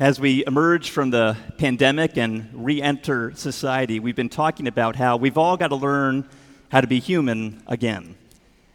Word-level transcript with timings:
As 0.00 0.18
we 0.18 0.44
emerge 0.44 0.90
from 0.90 1.10
the 1.10 1.36
pandemic 1.56 2.16
and 2.16 2.50
re 2.52 2.82
enter 2.82 3.30
society, 3.36 4.00
we've 4.00 4.16
been 4.16 4.28
talking 4.28 4.66
about 4.66 4.96
how 4.96 5.16
we've 5.16 5.38
all 5.38 5.56
got 5.56 5.68
to 5.68 5.76
learn 5.76 6.28
how 6.70 6.80
to 6.80 6.88
be 6.88 6.98
human 6.98 7.62
again. 7.68 8.16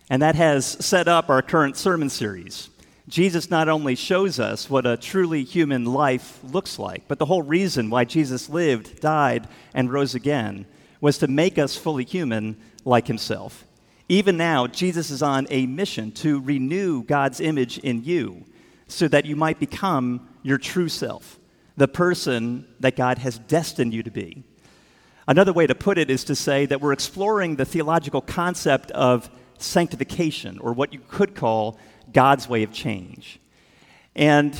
And 0.10 0.22
that 0.22 0.36
has 0.36 0.66
set 0.66 1.10
up 1.10 1.30
our 1.30 1.42
current 1.42 1.76
sermon 1.76 2.10
series. 2.10 2.70
Jesus 3.10 3.50
not 3.50 3.68
only 3.68 3.96
shows 3.96 4.40
us 4.40 4.70
what 4.70 4.86
a 4.86 4.96
truly 4.96 5.44
human 5.44 5.84
life 5.84 6.40
looks 6.42 6.80
like, 6.80 7.04
but 7.10 7.20
the 7.20 7.26
whole 7.26 7.42
reason 7.42 7.90
why 7.90 8.06
Jesus 8.06 8.48
lived, 8.48 9.02
died, 9.02 9.46
and 9.74 9.92
rose 9.92 10.16
again 10.16 10.66
was 11.02 11.18
to 11.18 11.28
make 11.28 11.58
us 11.58 11.76
fully 11.76 12.06
human 12.06 12.56
like 12.86 13.08
himself. 13.08 13.66
Even 14.08 14.38
now, 14.38 14.68
Jesus 14.68 15.10
is 15.10 15.22
on 15.22 15.48
a 15.50 15.66
mission 15.66 16.14
to 16.14 16.40
renew 16.40 17.04
God's 17.04 17.42
image 17.42 17.78
in 17.80 18.06
you 18.06 18.46
so 18.90 19.08
that 19.08 19.26
you 19.26 19.36
might 19.36 19.60
become 19.60 20.28
your 20.44 20.58
true 20.58 20.90
self, 20.90 21.40
the 21.78 21.88
person 21.88 22.68
that 22.80 22.96
God 22.96 23.20
has 23.20 23.38
destined 23.38 23.94
you 23.94 24.04
to 24.04 24.12
be. 24.12 24.44
Another 25.28 25.54
way 25.54 25.68
to 25.68 25.76
put 25.76 25.98
it 25.98 26.10
is 26.10 26.24
to 26.26 26.36
say 26.36 26.66
that 26.66 26.82
we're 26.82 26.92
exploring 26.92 27.56
the 27.56 27.66
theological 27.66 28.20
concept 28.20 28.90
of 28.92 29.30
sanctification, 29.60 30.58
or 30.60 30.74
what 30.74 30.92
you 30.92 31.00
could 31.08 31.36
call 31.36 31.78
God's 32.12 32.50
way 32.50 32.64
of 32.64 32.72
change. 32.72 33.40
And 34.16 34.60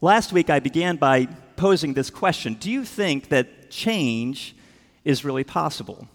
last 0.00 0.32
week 0.32 0.48
I 0.48 0.60
began 0.60 0.96
by 0.96 1.26
posing 1.56 1.92
this 1.92 2.08
question 2.08 2.54
Do 2.54 2.70
you 2.70 2.84
think 2.84 3.28
that 3.28 3.70
change 3.70 4.56
is 5.04 5.24
really 5.24 5.44
possible? 5.44 6.08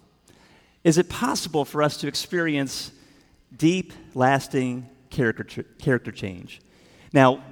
Is 0.83 0.97
it 0.97 1.09
possible 1.09 1.65
for 1.65 1.83
us 1.83 1.97
to 1.97 2.07
experience 2.07 2.91
deep, 3.55 3.93
lasting 4.13 4.89
character, 5.09 5.63
character 5.77 6.11
change? 6.11 6.61
Now, 7.17 7.43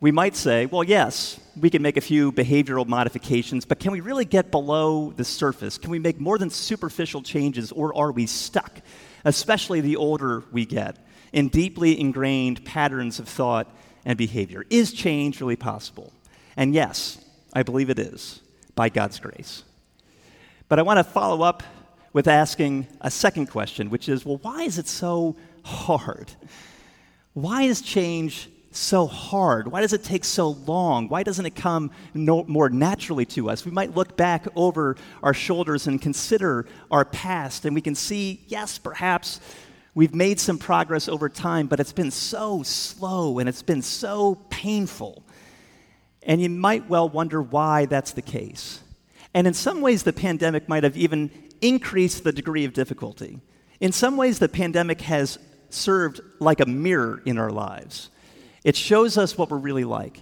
we 0.00 0.12
might 0.12 0.34
say, 0.34 0.64
well, 0.64 0.82
yes, 0.82 1.38
we 1.60 1.68
can 1.68 1.82
make 1.82 1.98
a 1.98 2.00
few 2.00 2.32
behavioral 2.32 2.86
modifications, 2.86 3.66
but 3.66 3.78
can 3.78 3.92
we 3.92 4.00
really 4.00 4.24
get 4.24 4.50
below 4.50 5.10
the 5.10 5.24
surface? 5.24 5.76
Can 5.76 5.90
we 5.90 5.98
make 5.98 6.18
more 6.18 6.38
than 6.38 6.48
superficial 6.48 7.20
changes, 7.20 7.70
or 7.70 7.94
are 7.94 8.12
we 8.12 8.24
stuck, 8.24 8.80
especially 9.26 9.82
the 9.82 9.96
older 9.96 10.42
we 10.52 10.64
get, 10.64 10.96
in 11.34 11.48
deeply 11.48 12.00
ingrained 12.00 12.64
patterns 12.64 13.18
of 13.18 13.28
thought 13.28 13.70
and 14.06 14.16
behavior? 14.16 14.64
Is 14.70 14.90
change 14.90 15.38
really 15.38 15.56
possible? 15.56 16.10
And 16.56 16.72
yes, 16.72 17.22
I 17.52 17.62
believe 17.62 17.90
it 17.90 17.98
is, 17.98 18.40
by 18.74 18.88
God's 18.88 19.20
grace. 19.20 19.64
But 20.70 20.78
I 20.78 20.82
want 20.82 20.96
to 20.96 21.04
follow 21.04 21.42
up 21.42 21.62
with 22.14 22.26
asking 22.26 22.86
a 23.02 23.10
second 23.10 23.48
question, 23.48 23.90
which 23.90 24.08
is 24.08 24.24
well, 24.24 24.38
why 24.38 24.62
is 24.62 24.78
it 24.78 24.88
so 24.88 25.36
hard? 25.62 26.32
Why 27.34 27.64
is 27.64 27.82
change 27.82 28.48
so 28.76 29.06
hard? 29.06 29.70
Why 29.70 29.80
does 29.80 29.92
it 29.92 30.02
take 30.02 30.24
so 30.24 30.50
long? 30.50 31.08
Why 31.08 31.22
doesn't 31.22 31.46
it 31.46 31.54
come 31.54 31.90
no, 32.12 32.44
more 32.44 32.68
naturally 32.68 33.24
to 33.26 33.50
us? 33.50 33.64
We 33.64 33.70
might 33.70 33.94
look 33.94 34.16
back 34.16 34.46
over 34.56 34.96
our 35.22 35.34
shoulders 35.34 35.86
and 35.86 36.00
consider 36.00 36.66
our 36.90 37.04
past, 37.04 37.64
and 37.64 37.74
we 37.74 37.80
can 37.80 37.94
see, 37.94 38.42
yes, 38.46 38.78
perhaps 38.78 39.40
we've 39.94 40.14
made 40.14 40.40
some 40.40 40.58
progress 40.58 41.08
over 41.08 41.28
time, 41.28 41.66
but 41.66 41.80
it's 41.80 41.92
been 41.92 42.10
so 42.10 42.62
slow 42.62 43.38
and 43.38 43.48
it's 43.48 43.62
been 43.62 43.82
so 43.82 44.36
painful. 44.50 45.22
And 46.22 46.40
you 46.40 46.50
might 46.50 46.88
well 46.88 47.08
wonder 47.08 47.40
why 47.40 47.86
that's 47.86 48.12
the 48.12 48.22
case. 48.22 48.80
And 49.34 49.46
in 49.46 49.54
some 49.54 49.80
ways, 49.80 50.02
the 50.02 50.12
pandemic 50.12 50.68
might 50.68 50.84
have 50.84 50.96
even 50.96 51.30
increased 51.60 52.24
the 52.24 52.32
degree 52.32 52.64
of 52.64 52.72
difficulty. 52.72 53.40
In 53.80 53.92
some 53.92 54.16
ways, 54.16 54.38
the 54.38 54.48
pandemic 54.48 55.00
has 55.02 55.38
served 55.70 56.20
like 56.38 56.60
a 56.60 56.66
mirror 56.66 57.20
in 57.24 57.38
our 57.38 57.50
lives. 57.50 58.10
It 58.64 58.76
shows 58.76 59.16
us 59.16 59.38
what 59.38 59.50
we're 59.50 59.58
really 59.58 59.84
like. 59.84 60.20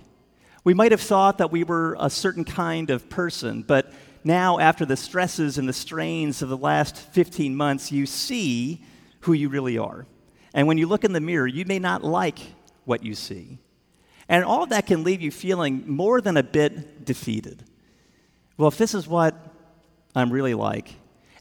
We 0.65 0.75
might 0.75 0.93
have 0.93 1.01
thought 1.01 1.39
that 1.39 1.51
we 1.51 1.65
were 1.65 1.97
a 1.99 2.11
certain 2.11 2.45
kind 2.45 2.91
of 2.91 3.09
person, 3.09 3.63
but 3.63 3.93
now, 4.25 4.61
after 4.61 4.87
the 4.87 4.97
stresses 4.97 5.59
and 5.59 5.69
the 5.69 5.73
strains 5.73 6.43
of 6.43 6.49
the 6.49 6.57
last 6.57 6.97
15 6.97 7.57
months, 7.57 7.91
you 7.91 8.07
see 8.07 8.85
who 9.21 9.33
you 9.33 9.49
really 9.49 9.79
are. 9.79 10.07
And 10.55 10.69
when 10.69 10.79
you 10.79 10.87
look 10.87 11.03
in 11.03 11.13
the 11.13 11.21
mirror, 11.21 11.47
you 11.47 11.65
may 11.65 11.81
not 11.81 12.05
like 12.05 12.39
what 12.85 13.03
you 13.03 13.15
see. 13.15 13.59
And 14.29 14.45
all 14.45 14.63
of 14.63 14.69
that 14.69 14.87
can 14.87 15.03
leave 15.03 15.23
you 15.23 15.33
feeling 15.33 15.85
more 15.89 16.21
than 16.21 16.37
a 16.37 16.43
bit 16.43 17.05
defeated. 17.05 17.65
Well, 18.57 18.69
if 18.69 18.79
this 18.79 18.95
is 18.95 19.09
what 19.09 19.35
I'm 20.15 20.33
really 20.33 20.55
like, 20.55 20.95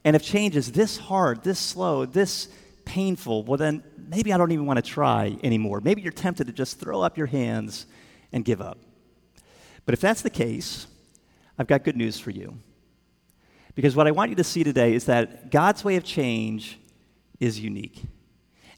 and 0.04 0.16
if 0.16 0.24
change 0.24 0.56
is 0.56 0.72
this 0.72 0.98
hard, 0.98 1.44
this 1.44 1.60
slow, 1.60 2.06
this 2.06 2.48
painful, 2.86 3.44
well, 3.44 3.58
then 3.58 3.84
maybe 4.12 4.34
I 4.34 4.38
don't 4.38 4.52
even 4.52 4.66
want 4.66 4.78
to 4.78 4.84
try 4.84 5.38
anymore. 5.42 5.80
Maybe 5.80 6.02
you're 6.02 6.12
tempted 6.12 6.48
to 6.48 6.54
just 6.54 6.80
throw 6.80 7.02
up 7.02 7.18
your 7.18 7.28
hands 7.28 7.86
and 8.34 8.44
give 8.44 8.62
up. 8.62 8.78
But 9.86 9.94
if 9.94 10.02
that's 10.02 10.22
the 10.22 10.30
case, 10.30 10.86
I've 11.58 11.68
got 11.68 11.86
good 11.86 11.96
news 11.96 12.20
for 12.20 12.30
you. 12.30 12.58
Because 13.74 13.96
what 13.96 14.08
I 14.08 14.12
want 14.12 14.30
you 14.30 14.36
to 14.36 14.44
see 14.44 14.66
today 14.66 14.94
is 14.94 15.06
that 15.06 15.50
God's 15.50 15.86
way 15.86 15.96
of 15.96 16.04
change 16.04 16.78
is 17.40 17.58
unique. 17.58 18.04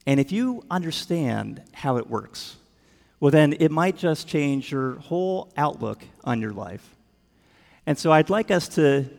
And 0.05 0.19
if 0.19 0.31
you 0.31 0.63
understand 0.69 1.63
how 1.73 1.97
it 1.97 2.07
works, 2.07 2.57
well, 3.19 3.31
then 3.31 3.53
it 3.59 3.71
might 3.71 3.97
just 3.97 4.27
change 4.27 4.71
your 4.71 5.00
whole 5.00 5.51
outlook 5.57 6.03
on 6.23 6.41
your 6.41 6.51
life. 6.51 6.95
And 7.88 7.97
so 7.97 8.11
I'd 8.11 8.29
like 8.29 8.51
us 8.51 8.67
to 8.69 9.09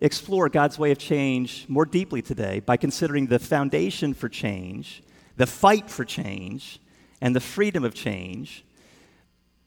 explore 0.00 0.48
God's 0.48 0.78
way 0.78 0.92
of 0.92 0.98
change 0.98 1.64
more 1.68 1.86
deeply 1.86 2.22
today 2.22 2.60
by 2.60 2.76
considering 2.76 3.26
the 3.26 3.40
foundation 3.40 4.14
for 4.14 4.28
change, 4.28 5.02
the 5.36 5.46
fight 5.46 5.90
for 5.90 6.04
change, 6.04 6.80
and 7.20 7.34
the 7.34 7.40
freedom 7.40 7.84
of 7.84 7.94
change 7.94 8.64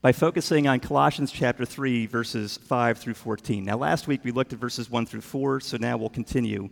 by 0.01 0.11
focusing 0.11 0.67
on 0.67 0.79
Colossians 0.79 1.31
chapter 1.31 1.65
3, 1.65 2.05
verses 2.05 2.57
5 2.57 2.97
through 2.97 3.15
14. 3.15 3.65
Now, 3.65 3.77
last 3.77 4.07
week 4.07 4.21
we 4.23 4.31
looked 4.31 4.53
at 4.53 4.59
verses 4.59 4.89
1 4.89 5.05
through 5.05 5.21
4, 5.21 5.59
so 5.59 5.77
now 5.77 5.97
we'll 5.97 6.09
continue 6.09 6.69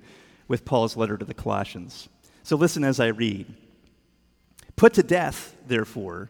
with 0.47 0.65
Paul's 0.65 0.95
letter 0.95 1.17
to 1.17 1.25
the 1.25 1.33
Colossians. 1.33 2.07
So 2.43 2.55
listen 2.55 2.83
as 2.83 2.99
I 2.99 3.07
read. 3.07 3.47
Put 4.77 4.93
to 4.93 5.03
death, 5.03 5.55
therefore, 5.67 6.29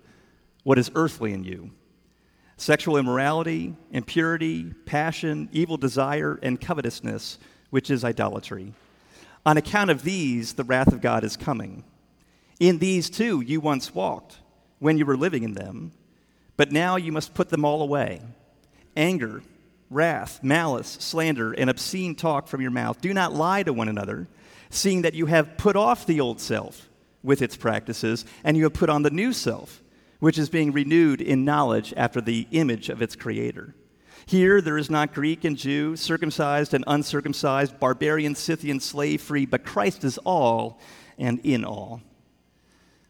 what 0.64 0.80
is 0.80 0.92
earthly 0.96 1.34
in 1.34 1.44
you 1.44 1.72
sexual 2.60 2.98
immorality, 2.98 3.76
impurity, 3.92 4.74
passion, 4.86 5.48
evil 5.52 5.78
desire, 5.78 6.40
and 6.42 6.60
covetousness, 6.60 7.38
which 7.70 7.92
is 7.92 8.04
idolatry. 8.04 8.74
On 9.46 9.58
account 9.58 9.92
of 9.92 10.02
these, 10.02 10.54
the 10.54 10.64
wrath 10.64 10.92
of 10.92 11.00
God 11.00 11.24
is 11.24 11.38
coming. 11.38 11.84
In 12.60 12.80
these 12.80 13.10
too 13.10 13.42
you 13.42 13.60
once 13.60 13.94
walked 13.94 14.38
when 14.80 14.98
you 14.98 15.06
were 15.06 15.18
living 15.18 15.44
in 15.44 15.54
them, 15.54 15.92
but 16.56 16.72
now 16.72 16.96
you 16.96 17.12
must 17.12 17.34
put 17.34 17.50
them 17.50 17.66
all 17.66 17.82
away 17.82 18.22
anger, 18.96 19.44
wrath, 19.92 20.40
malice, 20.42 20.98
slander, 21.00 21.54
and 21.54 21.70
obscene 21.70 22.16
talk 22.16 22.48
from 22.48 22.62
your 22.62 22.72
mouth. 22.72 23.00
Do 23.00 23.14
not 23.14 23.34
lie 23.34 23.62
to 23.64 23.72
one 23.72 23.88
another, 23.88 24.28
seeing 24.72 25.04
that 25.04 25.14
you 25.14 25.28
have 25.28 25.58
put 25.58 25.76
off 25.76 26.08
the 26.08 26.20
old 26.20 26.40
self 26.40 26.90
with 27.22 27.44
its 27.44 27.56
practices, 27.56 28.26
and 28.44 28.58
you 28.58 28.64
have 28.64 28.74
put 28.74 28.90
on 28.90 29.04
the 29.04 29.12
new 29.12 29.34
self 29.34 29.84
which 30.20 30.38
is 30.38 30.50
being 30.50 30.72
renewed 30.72 31.22
in 31.22 31.46
knowledge 31.46 31.94
after 31.96 32.22
the 32.22 32.48
image 32.52 32.90
of 32.90 33.02
its 33.02 33.16
creator. 33.16 33.76
Here 34.26 34.62
there 34.62 34.78
is 34.78 34.90
not 34.90 35.14
Greek 35.14 35.46
and 35.46 35.56
Jew, 35.56 35.96
circumcised 35.96 36.74
and 36.74 36.84
uncircumcised, 36.88 37.80
barbarian, 37.80 38.36
Scythian, 38.36 38.80
slave 38.80 39.22
free, 39.22 39.46
but 39.46 39.64
Christ 39.64 40.04
is 40.04 40.18
all 40.20 40.80
and 41.18 41.40
in 41.44 41.64
all. 41.64 42.02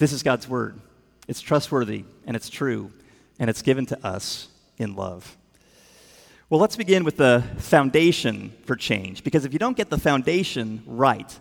This 0.00 0.14
is 0.14 0.22
God's 0.22 0.48
word. 0.48 0.80
It's 1.28 1.42
trustworthy 1.42 2.06
and 2.26 2.34
it's 2.34 2.48
true, 2.48 2.90
and 3.38 3.50
it's 3.50 3.60
given 3.60 3.84
to 3.84 4.02
us 4.06 4.48
in 4.78 4.96
love. 4.96 5.36
Well, 6.48 6.58
let's 6.58 6.74
begin 6.74 7.04
with 7.04 7.18
the 7.18 7.44
foundation 7.58 8.54
for 8.64 8.76
change, 8.76 9.22
because 9.22 9.44
if 9.44 9.52
you 9.52 9.58
don't 9.58 9.76
get 9.76 9.90
the 9.90 9.98
foundation 9.98 10.82
right, 10.86 11.38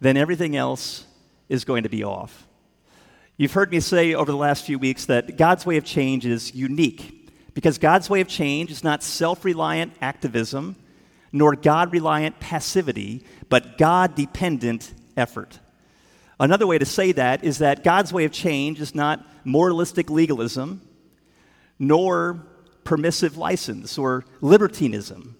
then 0.00 0.16
everything 0.16 0.56
else 0.56 1.04
is 1.50 1.66
going 1.66 1.82
to 1.82 1.90
be 1.90 2.02
off. 2.02 2.46
You've 3.36 3.52
heard 3.52 3.70
me 3.70 3.80
say 3.80 4.14
over 4.14 4.32
the 4.32 4.38
last 4.38 4.64
few 4.64 4.78
weeks 4.78 5.04
that 5.04 5.36
God's 5.36 5.66
way 5.66 5.76
of 5.76 5.84
change 5.84 6.24
is 6.24 6.54
unique 6.54 7.30
because 7.52 7.76
God's 7.76 8.08
way 8.08 8.22
of 8.22 8.28
change 8.28 8.70
is 8.70 8.82
not 8.82 9.02
self 9.02 9.44
reliant 9.44 9.92
activism 10.00 10.74
nor 11.32 11.54
God 11.54 11.92
reliant 11.92 12.40
passivity, 12.40 13.26
but 13.50 13.76
God 13.76 14.14
dependent 14.14 14.94
effort. 15.18 15.58
Another 16.40 16.66
way 16.66 16.78
to 16.78 16.86
say 16.86 17.12
that 17.12 17.44
is 17.44 17.58
that 17.58 17.84
God's 17.84 18.14
way 18.14 18.24
of 18.24 18.32
change 18.32 18.80
is 18.80 18.94
not 18.94 19.26
moralistic 19.44 20.08
legalism, 20.08 20.80
nor 21.78 22.46
permissive 22.82 23.36
license 23.36 23.98
or 23.98 24.24
libertinism, 24.40 25.36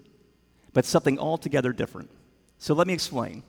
but 0.74 0.84
something 0.84 1.18
altogether 1.18 1.72
different. 1.72 2.10
So 2.58 2.74
let 2.74 2.86
me 2.86 2.92
explain. 2.92 3.42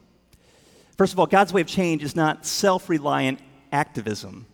First 0.97 1.11
of 1.11 1.19
all, 1.19 1.27
God's 1.27 1.51
way 1.51 1.59
of 1.59 1.67
change 1.67 2.03
is 2.03 2.15
not 2.15 2.45
self 2.45 2.87
reliant 2.87 3.39
activism. 3.73 4.45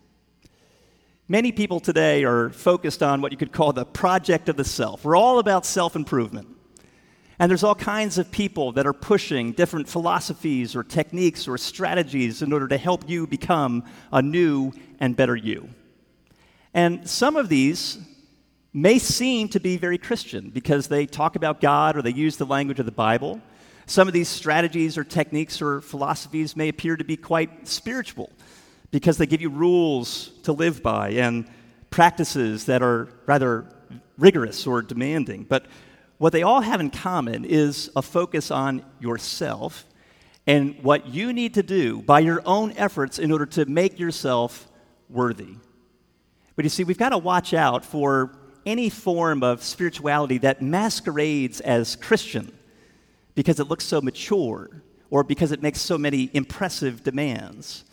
Many 1.28 1.52
people 1.52 1.80
today 1.80 2.24
are 2.24 2.50
focused 2.50 3.04
on 3.04 3.22
what 3.22 3.32
you 3.32 3.38
could 3.38 3.52
call 3.52 3.74
the 3.74 3.86
project 3.86 4.50
of 4.50 4.58
the 4.58 4.64
self. 4.64 5.06
We're 5.06 5.16
all 5.16 5.38
about 5.38 5.68
self 5.68 5.96
improvement. 5.96 6.57
And 7.40 7.50
there's 7.50 7.64
all 7.64 7.76
kinds 7.76 8.18
of 8.18 8.32
people 8.32 8.72
that 8.74 8.88
are 8.88 8.94
pushing 8.94 9.52
different 9.52 9.88
philosophies 9.88 10.76
or 10.76 10.84
techniques 10.84 11.48
or 11.48 11.58
strategies 11.58 12.42
in 12.42 12.52
order 12.52 12.68
to 12.68 12.78
help 12.78 13.08
you 13.08 13.28
become 13.28 13.84
a 14.12 14.22
new 14.22 14.72
and 15.00 15.16
better 15.16 15.36
you. 15.36 15.70
And 16.74 17.08
some 17.08 17.36
of 17.36 17.48
these 17.48 18.00
may 18.74 19.00
seem 19.00 19.50
to 19.50 19.60
be 19.60 19.78
very 19.78 19.98
Christian 19.98 20.50
because 20.50 20.88
they 20.88 21.06
talk 21.06 21.36
about 21.36 21.62
God 21.62 21.96
or 21.96 22.02
they 22.02 22.12
use 22.12 22.38
the 22.38 22.46
language 22.46 22.80
of 22.80 22.86
the 22.86 22.92
Bible. 22.92 23.42
Some 23.86 24.08
of 24.08 24.14
these 24.14 24.30
strategies 24.30 24.98
or 24.98 25.04
techniques 25.04 25.62
or 25.62 25.82
philosophies 25.82 26.56
may 26.56 26.70
appear 26.70 26.98
to 26.98 27.04
be 27.04 27.18
quite 27.18 27.68
spiritual 27.68 28.32
because 28.92 29.18
they 29.18 29.26
give 29.26 29.42
you 29.42 29.50
rules 29.50 30.32
to 30.44 30.54
live 30.54 30.82
by 30.82 31.10
and 31.12 31.48
practices 31.90 32.66
that 32.66 32.82
are 32.82 33.08
rather 33.26 33.66
rigorous 34.18 34.68
or 34.68 34.82
demanding. 34.82 35.44
But 35.44 35.68
what 36.18 36.34
they 36.34 36.44
all 36.44 36.62
have 36.62 36.80
in 36.80 36.90
common 36.90 37.46
is 37.46 37.90
a 37.96 38.02
focus 38.02 38.50
on 38.52 38.84
yourself 39.00 39.86
and 40.48 40.82
what 40.82 41.08
you 41.08 41.34
need 41.34 41.54
to 41.56 41.64
do 41.64 42.02
by 42.02 42.20
your 42.20 42.42
own 42.46 42.72
efforts 42.74 43.20
in 43.20 43.32
order 43.32 43.46
to 43.46 43.66
make 43.66 44.00
yourself 44.00 44.68
worthy. 45.10 45.56
But 46.56 46.66
you 46.66 46.70
see, 46.70 46.84
we've 46.84 46.98
got 46.98 47.10
to 47.10 47.18
watch 47.18 47.54
out 47.54 47.86
for 47.86 48.32
any 48.66 48.90
form 48.90 49.44
of 49.44 49.64
spirituality 49.64 50.40
that 50.40 50.62
masquerades 50.62 51.62
as 51.62 51.96
Christian 51.96 52.52
because 53.36 53.60
it 53.60 53.66
looks 53.66 53.86
so 53.86 54.02
mature 54.02 54.82
or 55.10 55.24
because 55.24 55.52
it 55.52 55.62
makes 55.62 55.80
so 55.80 55.98
many 55.98 56.30
impressive 56.34 57.04
demands. 57.04 57.86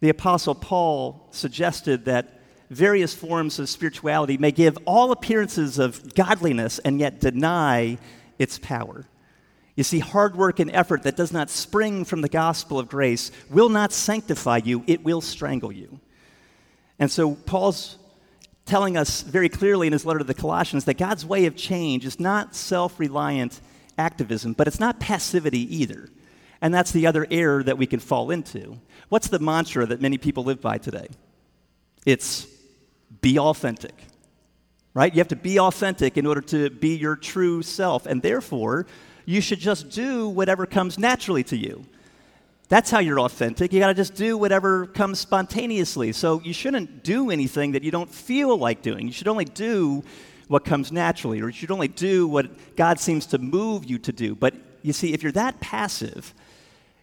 The 0.00 0.10
Apostle 0.10 0.54
Paul 0.54 1.26
suggested 1.30 2.04
that 2.04 2.40
various 2.74 3.14
forms 3.14 3.58
of 3.58 3.68
spirituality 3.68 4.36
may 4.36 4.50
give 4.50 4.76
all 4.84 5.12
appearances 5.12 5.78
of 5.78 6.14
godliness 6.14 6.78
and 6.80 7.00
yet 7.00 7.20
deny 7.20 7.98
its 8.38 8.58
power. 8.58 9.06
You 9.76 9.84
see, 9.84 9.98
hard 9.98 10.36
work 10.36 10.60
and 10.60 10.70
effort 10.70 11.02
that 11.02 11.16
does 11.16 11.32
not 11.32 11.50
spring 11.50 12.04
from 12.04 12.20
the 12.20 12.28
gospel 12.28 12.78
of 12.78 12.88
grace 12.88 13.30
will 13.50 13.68
not 13.68 13.92
sanctify 13.92 14.60
you, 14.64 14.84
it 14.86 15.02
will 15.02 15.20
strangle 15.20 15.72
you. 15.72 15.98
And 16.98 17.10
so, 17.10 17.34
Paul's 17.34 17.98
telling 18.66 18.96
us 18.96 19.22
very 19.22 19.48
clearly 19.48 19.86
in 19.86 19.92
his 19.92 20.06
letter 20.06 20.20
to 20.20 20.24
the 20.24 20.34
Colossians 20.34 20.84
that 20.84 20.96
God's 20.96 21.26
way 21.26 21.46
of 21.46 21.56
change 21.56 22.06
is 22.06 22.20
not 22.20 22.54
self 22.54 23.00
reliant 23.00 23.60
activism, 23.98 24.52
but 24.52 24.68
it's 24.68 24.80
not 24.80 25.00
passivity 25.00 25.76
either. 25.76 26.08
And 26.60 26.72
that's 26.72 26.92
the 26.92 27.06
other 27.06 27.26
error 27.30 27.62
that 27.62 27.76
we 27.76 27.86
can 27.86 28.00
fall 28.00 28.30
into. 28.30 28.78
What's 29.08 29.28
the 29.28 29.38
mantra 29.38 29.86
that 29.86 30.00
many 30.00 30.18
people 30.18 30.44
live 30.44 30.60
by 30.60 30.78
today? 30.78 31.08
It's 32.06 32.46
be 33.24 33.38
authentic, 33.38 33.94
right? 34.92 35.12
You 35.14 35.18
have 35.18 35.28
to 35.28 35.36
be 35.36 35.58
authentic 35.58 36.18
in 36.18 36.26
order 36.26 36.42
to 36.42 36.68
be 36.68 36.94
your 36.94 37.16
true 37.16 37.62
self. 37.62 38.04
And 38.04 38.20
therefore, 38.20 38.86
you 39.24 39.40
should 39.40 39.60
just 39.60 39.88
do 39.88 40.28
whatever 40.28 40.66
comes 40.66 40.98
naturally 40.98 41.42
to 41.44 41.56
you. 41.56 41.86
That's 42.68 42.90
how 42.90 42.98
you're 42.98 43.20
authentic. 43.20 43.72
You 43.72 43.80
got 43.80 43.88
to 43.88 43.94
just 43.94 44.14
do 44.14 44.36
whatever 44.36 44.86
comes 44.86 45.20
spontaneously. 45.20 46.12
So 46.12 46.42
you 46.42 46.52
shouldn't 46.52 47.02
do 47.02 47.30
anything 47.30 47.72
that 47.72 47.82
you 47.82 47.90
don't 47.90 48.10
feel 48.10 48.58
like 48.58 48.82
doing. 48.82 49.06
You 49.06 49.12
should 49.12 49.28
only 49.28 49.46
do 49.46 50.04
what 50.48 50.66
comes 50.66 50.92
naturally, 50.92 51.40
or 51.40 51.46
you 51.46 51.52
should 51.52 51.70
only 51.70 51.88
do 51.88 52.28
what 52.28 52.76
God 52.76 53.00
seems 53.00 53.24
to 53.26 53.38
move 53.38 53.86
you 53.86 53.98
to 54.00 54.12
do. 54.12 54.34
But 54.34 54.54
you 54.82 54.92
see, 54.92 55.14
if 55.14 55.22
you're 55.22 55.32
that 55.32 55.60
passive, 55.60 56.34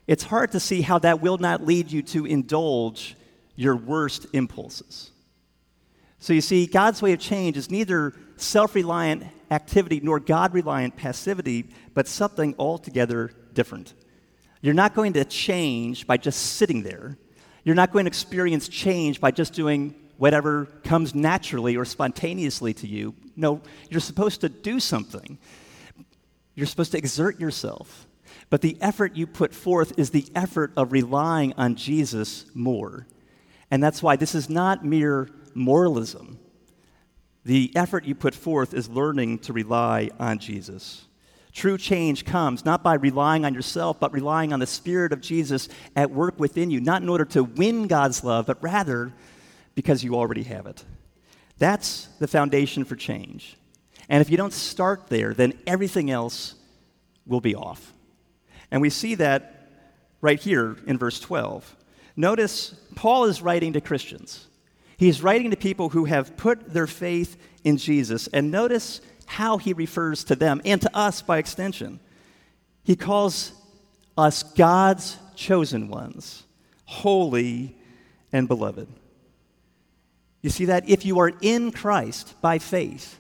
it's 0.05 0.23
hard 0.23 0.51
to 0.51 0.59
see 0.59 0.81
how 0.81 0.99
that 0.99 1.19
will 1.19 1.39
not 1.39 1.65
lead 1.65 1.91
you 1.91 2.03
to 2.03 2.27
indulge 2.27 3.15
your 3.55 3.75
worst 3.75 4.27
impulses. 4.33 5.10
So 6.21 6.33
you 6.33 6.41
see, 6.41 6.67
God's 6.67 7.01
way 7.01 7.13
of 7.13 7.19
change 7.19 7.57
is 7.57 7.71
neither 7.71 8.13
self 8.37 8.75
reliant 8.75 9.23
activity 9.49 9.99
nor 10.01 10.19
God 10.19 10.53
reliant 10.53 10.95
passivity, 10.95 11.67
but 11.95 12.07
something 12.07 12.53
altogether 12.59 13.31
different. 13.53 13.95
You're 14.61 14.75
not 14.75 14.93
going 14.93 15.13
to 15.13 15.25
change 15.25 16.05
by 16.05 16.17
just 16.17 16.39
sitting 16.39 16.83
there. 16.83 17.17
You're 17.63 17.75
not 17.75 17.91
going 17.91 18.05
to 18.05 18.07
experience 18.07 18.67
change 18.67 19.19
by 19.19 19.31
just 19.31 19.53
doing 19.53 19.95
whatever 20.17 20.65
comes 20.83 21.15
naturally 21.15 21.75
or 21.75 21.85
spontaneously 21.85 22.75
to 22.75 22.87
you. 22.87 23.15
No, 23.35 23.59
you're 23.89 23.99
supposed 23.99 24.41
to 24.41 24.49
do 24.49 24.79
something. 24.79 25.39
You're 26.53 26.67
supposed 26.67 26.91
to 26.91 26.99
exert 26.99 27.39
yourself. 27.39 28.05
But 28.51 28.61
the 28.61 28.77
effort 28.79 29.15
you 29.15 29.25
put 29.25 29.55
forth 29.55 29.97
is 29.97 30.11
the 30.11 30.27
effort 30.35 30.71
of 30.77 30.91
relying 30.91 31.53
on 31.53 31.73
Jesus 31.75 32.45
more. 32.53 33.07
And 33.71 33.81
that's 33.81 34.03
why 34.03 34.17
this 34.17 34.35
is 34.35 34.49
not 34.49 34.85
mere 34.85 35.27
moralism. 35.55 36.39
The 37.43 37.71
effort 37.75 38.05
you 38.05 38.15
put 38.15 38.35
forth 38.35 38.73
is 38.73 38.89
learning 38.89 39.39
to 39.39 39.53
rely 39.53 40.11
on 40.19 40.39
Jesus. 40.39 41.05
True 41.53 41.77
change 41.77 42.23
comes 42.23 42.63
not 42.63 42.83
by 42.83 42.93
relying 42.95 43.45
on 43.45 43.53
yourself, 43.53 43.99
but 43.99 44.13
relying 44.13 44.53
on 44.53 44.59
the 44.59 44.67
Spirit 44.67 45.11
of 45.11 45.21
Jesus 45.21 45.67
at 45.95 46.11
work 46.11 46.39
within 46.39 46.71
you, 46.71 46.79
not 46.79 47.01
in 47.01 47.09
order 47.09 47.25
to 47.25 47.43
win 47.43 47.87
God's 47.87 48.23
love, 48.23 48.45
but 48.45 48.61
rather 48.63 49.11
because 49.75 50.03
you 50.03 50.15
already 50.15 50.43
have 50.43 50.65
it. 50.65 50.83
That's 51.57 52.07
the 52.19 52.27
foundation 52.27 52.85
for 52.85 52.95
change. 52.95 53.57
And 54.07 54.21
if 54.21 54.29
you 54.29 54.37
don't 54.37 54.53
start 54.53 55.07
there, 55.07 55.33
then 55.33 55.53
everything 55.67 56.09
else 56.09 56.55
will 57.25 57.41
be 57.41 57.55
off. 57.55 57.93
And 58.71 58.81
we 58.81 58.89
see 58.89 59.15
that 59.15 59.69
right 60.21 60.39
here 60.39 60.77
in 60.87 60.97
verse 60.97 61.19
12. 61.19 61.75
Notice 62.15 62.75
Paul 62.95 63.25
is 63.25 63.41
writing 63.41 63.73
to 63.73 63.81
Christians. 63.81 64.47
He's 65.01 65.23
writing 65.23 65.49
to 65.49 65.57
people 65.57 65.89
who 65.89 66.05
have 66.05 66.37
put 66.37 66.75
their 66.75 66.85
faith 66.85 67.35
in 67.63 67.77
Jesus. 67.77 68.27
And 68.27 68.51
notice 68.51 69.01
how 69.25 69.57
he 69.57 69.73
refers 69.73 70.23
to 70.25 70.35
them 70.35 70.61
and 70.63 70.79
to 70.79 70.95
us 70.95 71.23
by 71.23 71.39
extension. 71.39 71.99
He 72.83 72.95
calls 72.95 73.51
us 74.15 74.43
God's 74.43 75.17
chosen 75.35 75.87
ones, 75.87 76.43
holy 76.85 77.75
and 78.31 78.47
beloved. 78.47 78.87
You 80.43 80.51
see 80.51 80.65
that? 80.65 80.87
If 80.87 81.03
you 81.03 81.17
are 81.17 81.31
in 81.41 81.71
Christ 81.71 82.39
by 82.39 82.59
faith, 82.59 83.19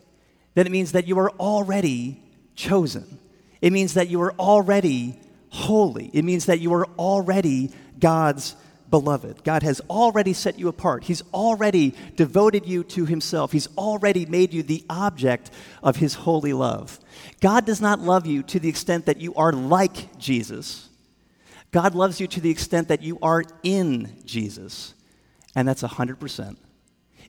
then 0.53 0.67
it 0.67 0.71
means 0.71 0.91
that 0.91 1.07
you 1.07 1.17
are 1.17 1.31
already 1.31 2.21
chosen. 2.53 3.17
It 3.59 3.73
means 3.73 3.95
that 3.95 4.07
you 4.07 4.21
are 4.21 4.33
already 4.33 5.19
holy. 5.49 6.11
It 6.13 6.25
means 6.25 6.45
that 6.45 6.59
you 6.59 6.75
are 6.75 6.85
already 6.99 7.71
God's 7.97 8.55
beloved. 8.91 9.43
God 9.43 9.63
has 9.63 9.81
already 9.89 10.33
set 10.33 10.59
you 10.59 10.67
apart. 10.67 11.05
He's 11.05 11.23
already 11.33 11.95
devoted 12.15 12.67
you 12.67 12.83
to 12.83 13.05
Himself. 13.05 13.51
He's 13.51 13.67
already 13.77 14.25
made 14.25 14.53
you 14.53 14.61
the 14.61 14.85
object 14.89 15.49
of 15.81 15.95
His 15.95 16.13
holy 16.13 16.53
love. 16.53 16.99
God 17.39 17.65
does 17.65 17.81
not 17.81 17.99
love 17.99 18.27
you 18.27 18.43
to 18.43 18.59
the 18.59 18.69
extent 18.69 19.07
that 19.07 19.19
you 19.19 19.33
are 19.35 19.53
like 19.53 20.17
Jesus. 20.19 20.89
God 21.71 21.95
loves 21.95 22.19
you 22.19 22.27
to 22.27 22.41
the 22.41 22.51
extent 22.51 22.89
that 22.89 23.01
you 23.01 23.17
are 23.21 23.43
in 23.63 24.21
Jesus. 24.25 24.93
And 25.55 25.67
that's 25.67 25.83
100%. 25.83 26.57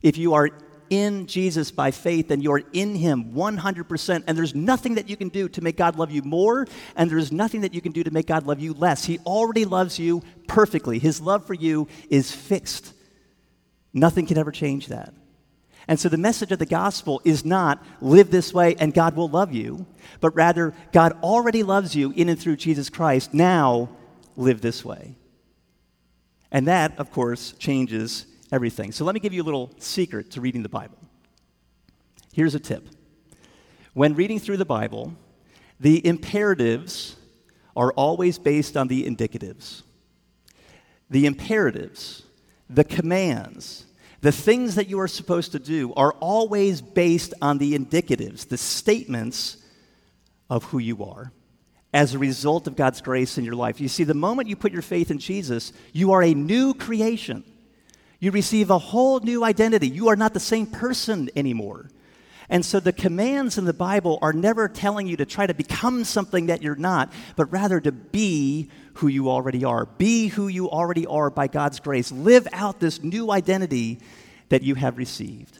If 0.03 0.19
you 0.19 0.35
are 0.35 0.51
in 0.91 1.27
Jesus 1.27 1.71
by 1.71 1.91
faith 1.91 2.31
and 2.31 2.43
you're 2.43 2.63
in 2.73 2.95
Him 2.95 3.33
100%. 3.33 4.25
And 4.27 4.39
there's 4.39 4.55
nothing 4.55 4.95
that 4.95 5.09
you 5.09 5.17
can 5.17 5.29
do 5.29 5.49
to 5.51 5.61
make 5.61 5.77
God 5.77 5.97
love 5.97 6.11
you 6.11 6.23
more, 6.23 6.67
and 6.97 7.11
there's 7.11 7.33
nothing 7.33 7.63
that 7.63 7.75
you 7.75 7.81
can 7.81 7.93
do 7.93 8.03
to 8.05 8.11
make 8.11 8.27
God 8.27 8.47
love 8.47 8.61
you 8.61 8.75
less. 8.75 9.05
He 9.05 9.19
already 9.21 9.65
loves 9.65 9.99
you 9.99 10.23
perfectly. 10.47 10.99
His 10.99 11.21
love 11.21 11.47
for 11.47 11.55
you 11.55 11.89
is 12.11 12.33
fixed. 12.33 12.93
Nothing 13.93 14.27
can 14.27 14.39
ever 14.39 14.51
change 14.51 14.89
that. 14.89 15.15
And 15.89 15.99
so 15.99 16.09
the 16.09 16.17
message 16.17 16.53
of 16.53 16.59
the 16.59 16.67
gospel 16.67 17.21
is 17.25 17.45
not 17.45 17.85
live 18.01 18.31
this 18.31 18.55
way 18.55 18.77
and 18.79 18.95
God 18.95 19.17
will 19.17 19.29
love 19.29 19.53
you, 19.53 19.87
but 20.21 20.35
rather 20.35 20.75
God 20.93 21.13
already 21.23 21.63
loves 21.63 21.95
you 21.95 22.13
in 22.13 22.29
and 22.29 22.39
through 22.39 22.57
Jesus 22.57 22.89
Christ. 22.89 23.35
Now 23.35 23.89
live 24.37 24.61
this 24.61 24.85
way. 24.85 25.17
And 26.53 26.69
that, 26.69 26.99
of 26.99 27.11
course, 27.11 27.53
changes 27.53 28.27
everything. 28.53 28.93
So 28.93 29.05
let 29.05 29.15
me 29.15 29.21
give 29.21 29.33
you 29.33 29.43
a 29.43 29.45
little 29.45 29.73
secret 29.79 30.31
to 30.33 30.41
reading 30.41 30.63
the 30.63 30.69
Bible. 30.69 30.99
Here's 32.33 32.55
a 32.55 32.61
tip 32.61 32.89
when 33.95 34.15
reading 34.15 34.39
through 34.39 34.59
the 34.59 34.65
Bible, 34.65 35.15
the 35.81 36.07
imperatives 36.07 37.17
are 37.75 37.93
always 37.93 38.39
based 38.39 38.77
on 38.77 38.89
the 38.89 39.05
indicatives. 39.05 39.83
The 41.11 41.27
imperatives, 41.27 42.23
the 42.71 42.85
commands, 42.85 43.85
the 44.23 44.33
things 44.33 44.77
that 44.77 44.89
you 44.89 45.01
are 45.01 45.09
supposed 45.09 45.53
to 45.53 45.59
do 45.59 45.93
are 45.95 46.13
always 46.21 46.81
based 46.81 47.35
on 47.43 47.59
the 47.59 47.77
indicatives, 47.77 48.49
the 48.49 48.57
statements 48.57 49.59
of 50.49 50.65
who 50.65 50.79
you 50.79 51.05
are 51.05 51.33
as 51.93 52.15
a 52.15 52.19
result 52.19 52.67
of 52.67 52.77
God's 52.77 53.03
grace 53.03 53.37
in 53.37 53.45
your 53.45 53.57
life. 53.57 53.81
You 53.81 53.89
see, 53.89 54.05
the 54.05 54.15
moment 54.15 54.49
you 54.49 54.57
put 54.57 54.73
your 54.73 54.81
faith 54.81 55.11
in 55.11 55.19
Jesus, 55.19 55.73
you 55.93 56.13
are 56.13 56.23
a 56.23 56.33
new 56.33 56.73
creation. 56.73 57.45
You 58.23 58.31
receive 58.31 58.71
a 58.71 58.79
whole 58.79 59.19
new 59.19 59.43
identity. 59.43 59.89
You 59.89 60.07
are 60.07 60.15
not 60.15 60.33
the 60.33 60.39
same 60.39 60.67
person 60.67 61.29
anymore. 61.35 61.91
And 62.49 62.65
so 62.65 62.79
the 62.79 62.93
commands 62.93 63.59
in 63.59 63.65
the 63.65 63.73
Bible 63.73 64.21
are 64.23 64.33
never 64.33 64.69
telling 64.69 65.09
you 65.09 65.17
to 65.17 65.27
try 65.27 65.45
to 65.45 65.55
become 65.55 66.05
something 66.05 66.47
that 66.47 66.63
you're 66.63 66.77
not, 66.77 67.13
but 67.35 67.51
rather 67.53 67.81
to 67.81 67.91
be 67.91 68.71
who 68.95 69.09
you 69.09 69.29
already 69.29 69.65
are. 69.65 69.87
Be 69.87 70.29
who 70.29 70.47
you 70.47 70.71
already 70.71 71.05
are 71.05 71.31
by 71.31 71.49
God's 71.49 71.81
grace. 71.81 72.13
Live 72.13 72.47
out 72.53 72.79
this 72.79 73.03
new 73.03 73.33
identity 73.33 73.99
that 74.51 74.63
you 74.63 74.77
have 74.77 74.99
received. 74.99 75.59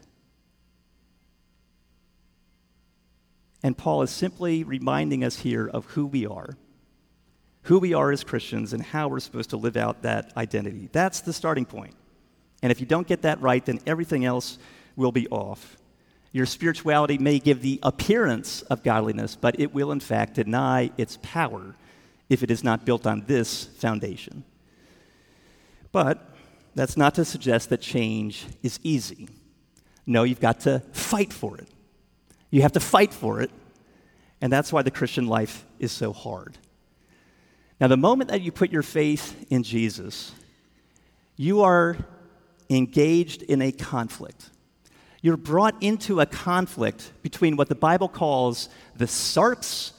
And 3.65 3.77
Paul 3.77 4.03
is 4.03 4.13
simply 4.13 4.63
reminding 4.63 5.25
us 5.25 5.41
here 5.41 5.67
of 5.67 5.87
who 5.87 6.07
we 6.07 6.27
are, 6.27 6.57
who 7.63 7.81
we 7.81 7.93
are 7.93 8.13
as 8.13 8.23
Christians, 8.23 8.73
and 8.73 8.85
how 8.85 9.09
we're 9.09 9.19
supposed 9.19 9.51
to 9.51 9.57
live 9.57 9.77
out 9.77 10.03
that 10.03 10.33
identity. 10.37 10.89
That's 10.93 11.23
the 11.23 11.33
starting 11.33 11.65
point. 11.65 11.97
And 12.63 12.71
if 12.71 12.81
you 12.81 12.87
don't 12.87 13.07
get 13.07 13.23
that 13.23 13.41
right, 13.41 13.65
then 13.65 13.81
everything 13.87 14.25
else 14.25 14.59
will 14.97 15.13
be 15.13 15.29
off. 15.29 15.77
Your 16.33 16.47
spirituality 16.47 17.19
may 17.19 17.39
give 17.39 17.61
the 17.61 17.79
appearance 17.83 18.63
of 18.63 18.83
godliness, 18.83 19.37
but 19.37 19.61
it 19.61 19.75
will, 19.75 19.93
in 19.93 20.01
fact, 20.01 20.35
deny 20.35 20.91
its 20.97 21.19
power 21.23 21.75
if 22.31 22.43
it 22.43 22.51
is 22.51 22.65
not 22.65 22.87
built 22.87 23.07
on 23.07 23.25
this 23.27 23.65
foundation. 23.65 24.45
But 25.91 26.35
that's 26.75 26.97
not 26.97 27.15
to 27.17 27.25
suggest 27.25 27.69
that 27.69 27.83
change 27.83 28.47
is 28.63 28.81
easy. 28.83 29.29
No, 30.07 30.23
you've 30.23 30.41
got 30.41 30.61
to 30.61 30.81
fight 30.93 31.33
for 31.33 31.59
it. 31.59 31.69
You 32.51 32.63
have 32.63 32.73
to 32.73 32.81
fight 32.81 33.13
for 33.13 33.43
it, 33.43 33.51
and 34.41 34.51
that's 34.53 34.73
why 34.73 34.83
the 34.83 34.91
Christian 34.91 35.27
life 35.27 35.67
is 35.79 35.93
so 35.93 36.13
hard. 36.13 36.57
Now, 37.79 37.89
the 37.89 37.97
moment 37.97 38.31
that 38.31 38.41
you 38.41 38.53
put 38.53 38.71
your 38.71 38.83
faith 38.83 39.47
in 39.51 39.63
Jesus, 39.63 40.33
you 41.37 41.63
are 41.63 41.97
engaged 42.73 43.43
in 43.43 43.63
a 43.63 43.73
conflict 43.73 44.51
you're 45.23 45.37
brought 45.37 45.81
into 45.81 46.21
a 46.21 46.27
conflict 46.27 47.13
between 47.23 47.57
what 47.57 47.69
the 47.69 47.77
Bible 47.77 48.09
calls 48.09 48.69
the 48.97 49.05
sarx 49.05 49.93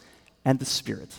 and 0.44 0.60
the 0.60 0.65
spirit. 0.65 1.15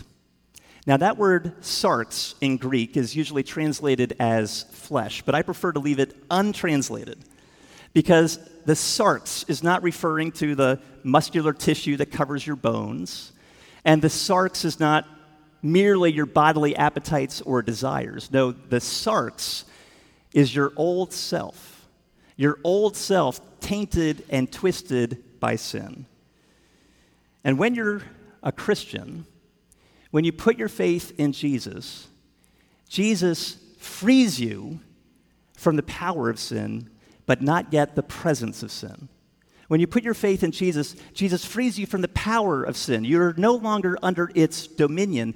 Now, 0.87 0.99
that 0.99 1.17
word 1.17 1.55
sarx 1.63 2.35
in 2.43 2.59
Greek 2.59 2.99
is 2.99 3.17
usually 3.17 3.43
translated 3.43 4.15
as 4.21 4.65
flesh, 4.65 5.23
but 5.23 5.35
I 5.35 5.41
prefer 5.41 5.73
to 5.73 5.81
leave 5.81 5.99
it 5.99 6.15
untranslated 6.31 7.19
because 7.95 8.39
the 8.67 8.75
sarx 8.75 9.49
is 9.49 9.63
not 9.63 9.83
referring 9.83 10.33
to 10.33 10.55
the 10.55 10.81
muscular 11.03 11.55
tissue 11.55 11.97
that 11.97 12.13
covers 12.13 12.47
your 12.47 12.57
bones, 12.57 13.33
and 13.87 14.03
the 14.03 14.09
sarx 14.09 14.67
is 14.67 14.79
not 14.79 15.09
merely 15.63 16.13
your 16.13 16.27
bodily 16.27 16.77
appetites 16.77 17.41
or 17.41 17.63
desires. 17.63 18.31
No, 18.31 18.53
the 18.53 18.81
sarx 18.81 19.65
is 20.35 20.55
your 20.55 20.73
old 20.77 21.13
self 21.13 21.75
your 22.37 22.59
old 22.65 22.97
self 22.97 23.41
tainted 23.61 24.25
and 24.29 24.51
twisted 24.51 25.23
by 25.41 25.57
sin. 25.57 26.07
And 27.45 27.59
when 27.59 27.75
you're 27.75 28.03
a 28.43 28.53
Christian, 28.53 29.27
when 30.11 30.25
you 30.25 30.33
put 30.33 30.59
your 30.59 30.69
faith 30.69 31.13
in 31.19 31.33
Jesus, 31.33 32.09
Jesus 32.89 33.59
frees 33.79 34.41
you 34.41 34.81
from 35.57 35.77
the 35.77 35.83
power 35.83 36.31
of 36.31 36.39
sin, 36.39 36.91
but 37.27 37.43
not 37.43 37.73
yet 37.73 37.95
the 37.95 38.03
presence 38.03 38.63
of 38.63 38.71
sin. 38.71 39.09
When 39.69 39.81
you 39.81 39.87
put 39.87 40.05
your 40.05 40.15
faith 40.15 40.43
in 40.43 40.53
Jesus, 40.53 40.95
Jesus 41.15 41.45
frees 41.45 41.79
you 41.79 41.87
from 41.87 42.03
the 42.03 42.09
power 42.09 42.63
of 42.63 42.77
sin. 42.77 43.05
You're 43.05 43.35
no 43.37 43.55
longer 43.55 43.99
under 44.03 44.31
its 44.35 44.67
dominion, 44.67 45.35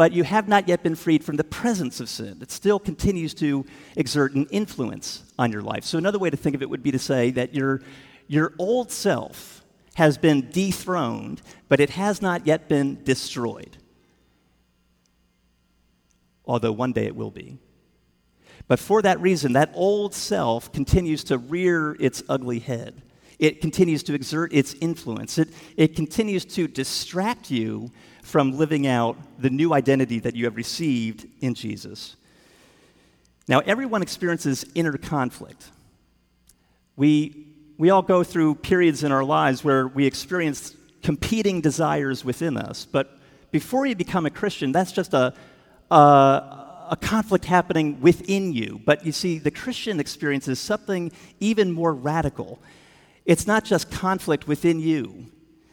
but 0.00 0.14
you 0.14 0.24
have 0.24 0.48
not 0.48 0.66
yet 0.66 0.82
been 0.82 0.94
freed 0.94 1.22
from 1.22 1.36
the 1.36 1.44
presence 1.44 2.00
of 2.00 2.08
sin. 2.08 2.38
It 2.40 2.50
still 2.50 2.78
continues 2.78 3.34
to 3.34 3.66
exert 3.96 4.32
an 4.32 4.46
influence 4.46 5.24
on 5.38 5.52
your 5.52 5.60
life. 5.60 5.84
So, 5.84 5.98
another 5.98 6.18
way 6.18 6.30
to 6.30 6.38
think 6.38 6.56
of 6.56 6.62
it 6.62 6.70
would 6.70 6.82
be 6.82 6.90
to 6.90 6.98
say 6.98 7.30
that 7.32 7.54
your, 7.54 7.82
your 8.26 8.54
old 8.58 8.90
self 8.90 9.62
has 9.96 10.16
been 10.16 10.48
dethroned, 10.52 11.42
but 11.68 11.80
it 11.80 11.90
has 11.90 12.22
not 12.22 12.46
yet 12.46 12.66
been 12.66 13.04
destroyed. 13.04 13.76
Although 16.46 16.72
one 16.72 16.92
day 16.92 17.04
it 17.04 17.14
will 17.14 17.30
be. 17.30 17.58
But 18.68 18.78
for 18.78 19.02
that 19.02 19.20
reason, 19.20 19.52
that 19.52 19.70
old 19.74 20.14
self 20.14 20.72
continues 20.72 21.24
to 21.24 21.36
rear 21.36 21.94
its 22.00 22.22
ugly 22.26 22.60
head. 22.60 23.02
It 23.38 23.60
continues 23.60 24.02
to 24.04 24.14
exert 24.14 24.54
its 24.54 24.72
influence. 24.80 25.36
It, 25.36 25.50
it 25.76 25.94
continues 25.94 26.46
to 26.46 26.68
distract 26.68 27.50
you 27.50 27.90
from 28.22 28.56
living 28.56 28.86
out 28.86 29.16
the 29.38 29.50
new 29.50 29.72
identity 29.72 30.18
that 30.20 30.36
you 30.36 30.44
have 30.44 30.56
received 30.56 31.26
in 31.40 31.54
Jesus. 31.54 32.16
Now, 33.48 33.60
everyone 33.60 34.02
experiences 34.02 34.64
inner 34.74 34.96
conflict. 34.96 35.70
We, 36.96 37.46
we 37.78 37.90
all 37.90 38.02
go 38.02 38.22
through 38.22 38.56
periods 38.56 39.02
in 39.02 39.10
our 39.10 39.24
lives 39.24 39.64
where 39.64 39.88
we 39.88 40.06
experience 40.06 40.76
competing 41.02 41.60
desires 41.60 42.24
within 42.24 42.56
us. 42.56 42.84
But 42.84 43.18
before 43.50 43.86
you 43.86 43.96
become 43.96 44.26
a 44.26 44.30
Christian, 44.30 44.70
that's 44.70 44.92
just 44.92 45.14
a, 45.14 45.34
a, 45.90 45.96
a 46.90 46.98
conflict 47.00 47.44
happening 47.44 48.00
within 48.00 48.52
you. 48.52 48.80
But 48.84 49.04
you 49.04 49.12
see, 49.12 49.38
the 49.38 49.50
Christian 49.50 49.98
experience 49.98 50.46
is 50.46 50.60
something 50.60 51.10
even 51.40 51.72
more 51.72 51.94
radical. 51.94 52.60
It's 53.24 53.46
not 53.46 53.64
just 53.64 53.90
conflict 53.90 54.46
within 54.46 54.78
you, 54.80 55.26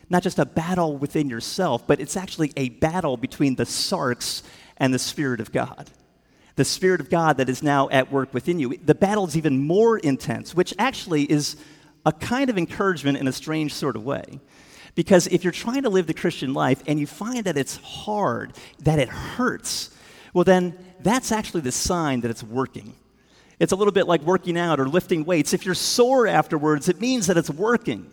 not 0.09 0.23
just 0.23 0.39
a 0.39 0.45
battle 0.45 0.97
within 0.97 1.29
yourself, 1.29 1.85
but 1.85 1.99
it's 1.99 2.15
actually 2.15 2.53
a 2.55 2.69
battle 2.69 3.17
between 3.17 3.55
the 3.55 3.65
sarx 3.65 4.41
and 4.77 4.93
the 4.93 4.99
Spirit 4.99 5.39
of 5.39 5.51
God. 5.51 5.89
The 6.55 6.65
Spirit 6.65 7.01
of 7.01 7.09
God 7.09 7.37
that 7.37 7.49
is 7.49 7.61
now 7.61 7.89
at 7.89 8.11
work 8.11 8.33
within 8.33 8.59
you. 8.59 8.77
The 8.77 8.95
battle 8.95 9.27
is 9.27 9.37
even 9.37 9.65
more 9.65 9.97
intense, 9.97 10.55
which 10.55 10.73
actually 10.79 11.23
is 11.23 11.57
a 12.05 12.11
kind 12.11 12.49
of 12.49 12.57
encouragement 12.57 13.17
in 13.17 13.27
a 13.27 13.33
strange 13.33 13.73
sort 13.73 13.95
of 13.95 14.03
way. 14.03 14.39
Because 14.95 15.27
if 15.27 15.43
you're 15.43 15.51
trying 15.51 15.83
to 15.83 15.89
live 15.89 16.07
the 16.07 16.13
Christian 16.13 16.53
life 16.53 16.81
and 16.87 16.99
you 16.99 17.05
find 17.05 17.43
that 17.43 17.57
it's 17.57 17.75
hard, 17.77 18.53
that 18.79 18.97
it 18.97 19.09
hurts, 19.09 19.91
well, 20.33 20.43
then 20.43 20.77
that's 21.01 21.31
actually 21.31 21.61
the 21.61 21.71
sign 21.71 22.21
that 22.21 22.31
it's 22.31 22.43
working. 22.43 22.95
It's 23.59 23.71
a 23.71 23.75
little 23.75 23.91
bit 23.91 24.07
like 24.07 24.21
working 24.21 24.57
out 24.57 24.79
or 24.79 24.87
lifting 24.87 25.25
weights. 25.25 25.53
If 25.53 25.65
you're 25.65 25.75
sore 25.75 26.27
afterwards, 26.27 26.89
it 26.89 26.99
means 26.99 27.27
that 27.27 27.37
it's 27.37 27.49
working 27.49 28.09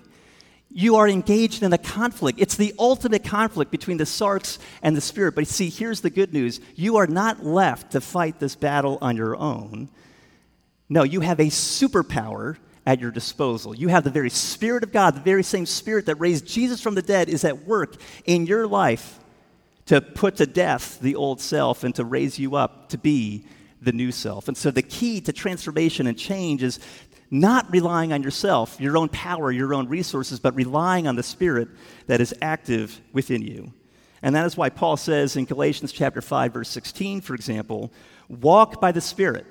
you 0.77 0.97
are 0.97 1.09
engaged 1.09 1.63
in 1.63 1.73
a 1.73 1.79
conflict. 1.79 2.41
It's 2.41 2.57
the 2.57 2.75
ultimate 2.81 3.23
conflict 3.23 3.71
between 3.71 3.97
the 3.97 4.05
sarx 4.05 4.59
and 4.83 4.97
the 4.97 5.01
spirit. 5.01 5.37
But 5.37 5.47
see, 5.47 5.71
here's 5.71 6.01
the 6.01 6.11
good 6.11 6.35
news 6.35 6.61
you 6.75 6.97
are 6.97 7.07
not 7.07 7.45
left 7.47 7.93
to 7.93 8.01
fight 8.01 8.41
this 8.41 8.57
battle 8.57 8.99
on 9.01 9.17
your 9.17 9.37
own. 9.37 9.89
No, 10.89 11.05
you 11.05 11.21
have 11.21 11.39
a 11.39 11.45
superpower 11.45 12.57
at 12.85 13.01
your 13.01 13.13
disposal. 13.13 13.75
You 13.75 13.89
have 13.89 14.03
the 14.03 14.11
very 14.11 14.31
Spirit 14.31 14.83
of 14.83 14.93
God, 14.93 15.15
the 15.15 15.21
very 15.21 15.45
same 15.45 15.65
Spirit 15.65 16.07
that 16.07 16.17
raised 16.17 16.45
Jesus 16.45 16.81
from 16.81 16.97
the 16.97 17.03
dead, 17.03 17.29
is 17.29 17.45
at 17.45 17.65
work 17.67 17.97
in 18.25 18.45
your 18.45 18.67
life 18.67 19.21
to 19.87 20.01
put 20.01 20.37
to 20.37 20.47
death 20.47 20.99
the 21.01 21.15
old 21.15 21.41
self 21.41 21.85
and 21.85 21.95
to 21.95 22.05
raise 22.05 22.39
you 22.39 22.57
up 22.57 22.89
to 22.89 22.99
be 22.99 23.47
the 23.81 23.93
new 23.93 24.11
self. 24.11 24.49
And 24.49 24.57
so 24.57 24.71
the 24.71 24.83
key 24.83 25.21
to 25.23 25.33
transformation 25.33 26.07
and 26.07 26.19
change 26.19 26.63
is 26.63 26.81
not 27.35 27.69
relying 27.73 28.13
on 28.13 28.23
yourself, 28.23 28.81
your 28.81 28.97
own 28.97 29.09
power, 29.09 29.51
your 29.51 29.75
own 29.75 29.89
resources, 29.89 30.39
but 30.39 30.55
relying 30.55 31.09
on 31.09 31.17
the 31.17 31.23
Spirit 31.23 31.69
that 32.07 32.21
is 32.21 32.33
active 32.41 33.01
within 33.13 33.43
you. 33.43 33.73
And 34.23 34.37
that 34.37 34.47
is 34.47 34.57
why 34.57 34.71
Paul 34.71 34.97
says 34.97 35.35
in 35.35 35.45
Galatians 35.45 35.93
chapter 35.93 36.23
5 36.23 36.53
verse 36.53 36.69
16 36.69 37.21
for 37.23 37.35
example, 37.35 37.93
walk 38.29 38.81
by 38.81 38.93
the 38.93 39.01
Spirit. 39.01 39.47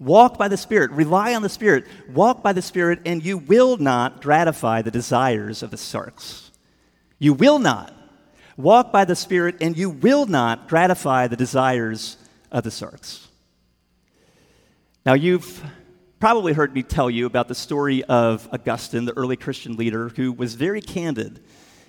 Walk 0.00 0.36
by 0.36 0.48
the 0.48 0.56
Spirit, 0.56 0.90
rely 0.90 1.34
on 1.34 1.42
the 1.42 1.48
Spirit, 1.48 1.86
walk 2.12 2.42
by 2.42 2.52
the 2.52 2.60
Spirit 2.60 3.00
and 3.06 3.24
you 3.24 3.38
will 3.38 3.76
not 3.76 4.20
gratify 4.20 4.82
the 4.82 4.90
desires 4.90 5.62
of 5.62 5.70
the 5.70 5.76
sarx. 5.76 6.50
You 7.20 7.34
will 7.34 7.60
not. 7.60 7.94
Walk 8.56 8.90
by 8.90 9.04
the 9.04 9.16
Spirit 9.16 9.58
and 9.60 9.78
you 9.78 9.90
will 9.90 10.26
not 10.26 10.68
gratify 10.68 11.28
the 11.28 11.36
desires 11.36 12.16
of 12.50 12.64
the 12.64 12.70
sarx. 12.70 13.28
Now 15.06 15.14
you've 15.14 15.62
probably 16.18 16.54
heard 16.54 16.74
me 16.74 16.82
tell 16.82 17.10
you 17.10 17.26
about 17.26 17.46
the 17.46 17.54
story 17.54 18.02
of 18.04 18.48
Augustine, 18.50 19.04
the 19.04 19.16
early 19.16 19.36
Christian 19.36 19.76
leader, 19.76 20.08
who 20.08 20.32
was 20.32 20.54
very 20.54 20.80
candid 20.80 21.40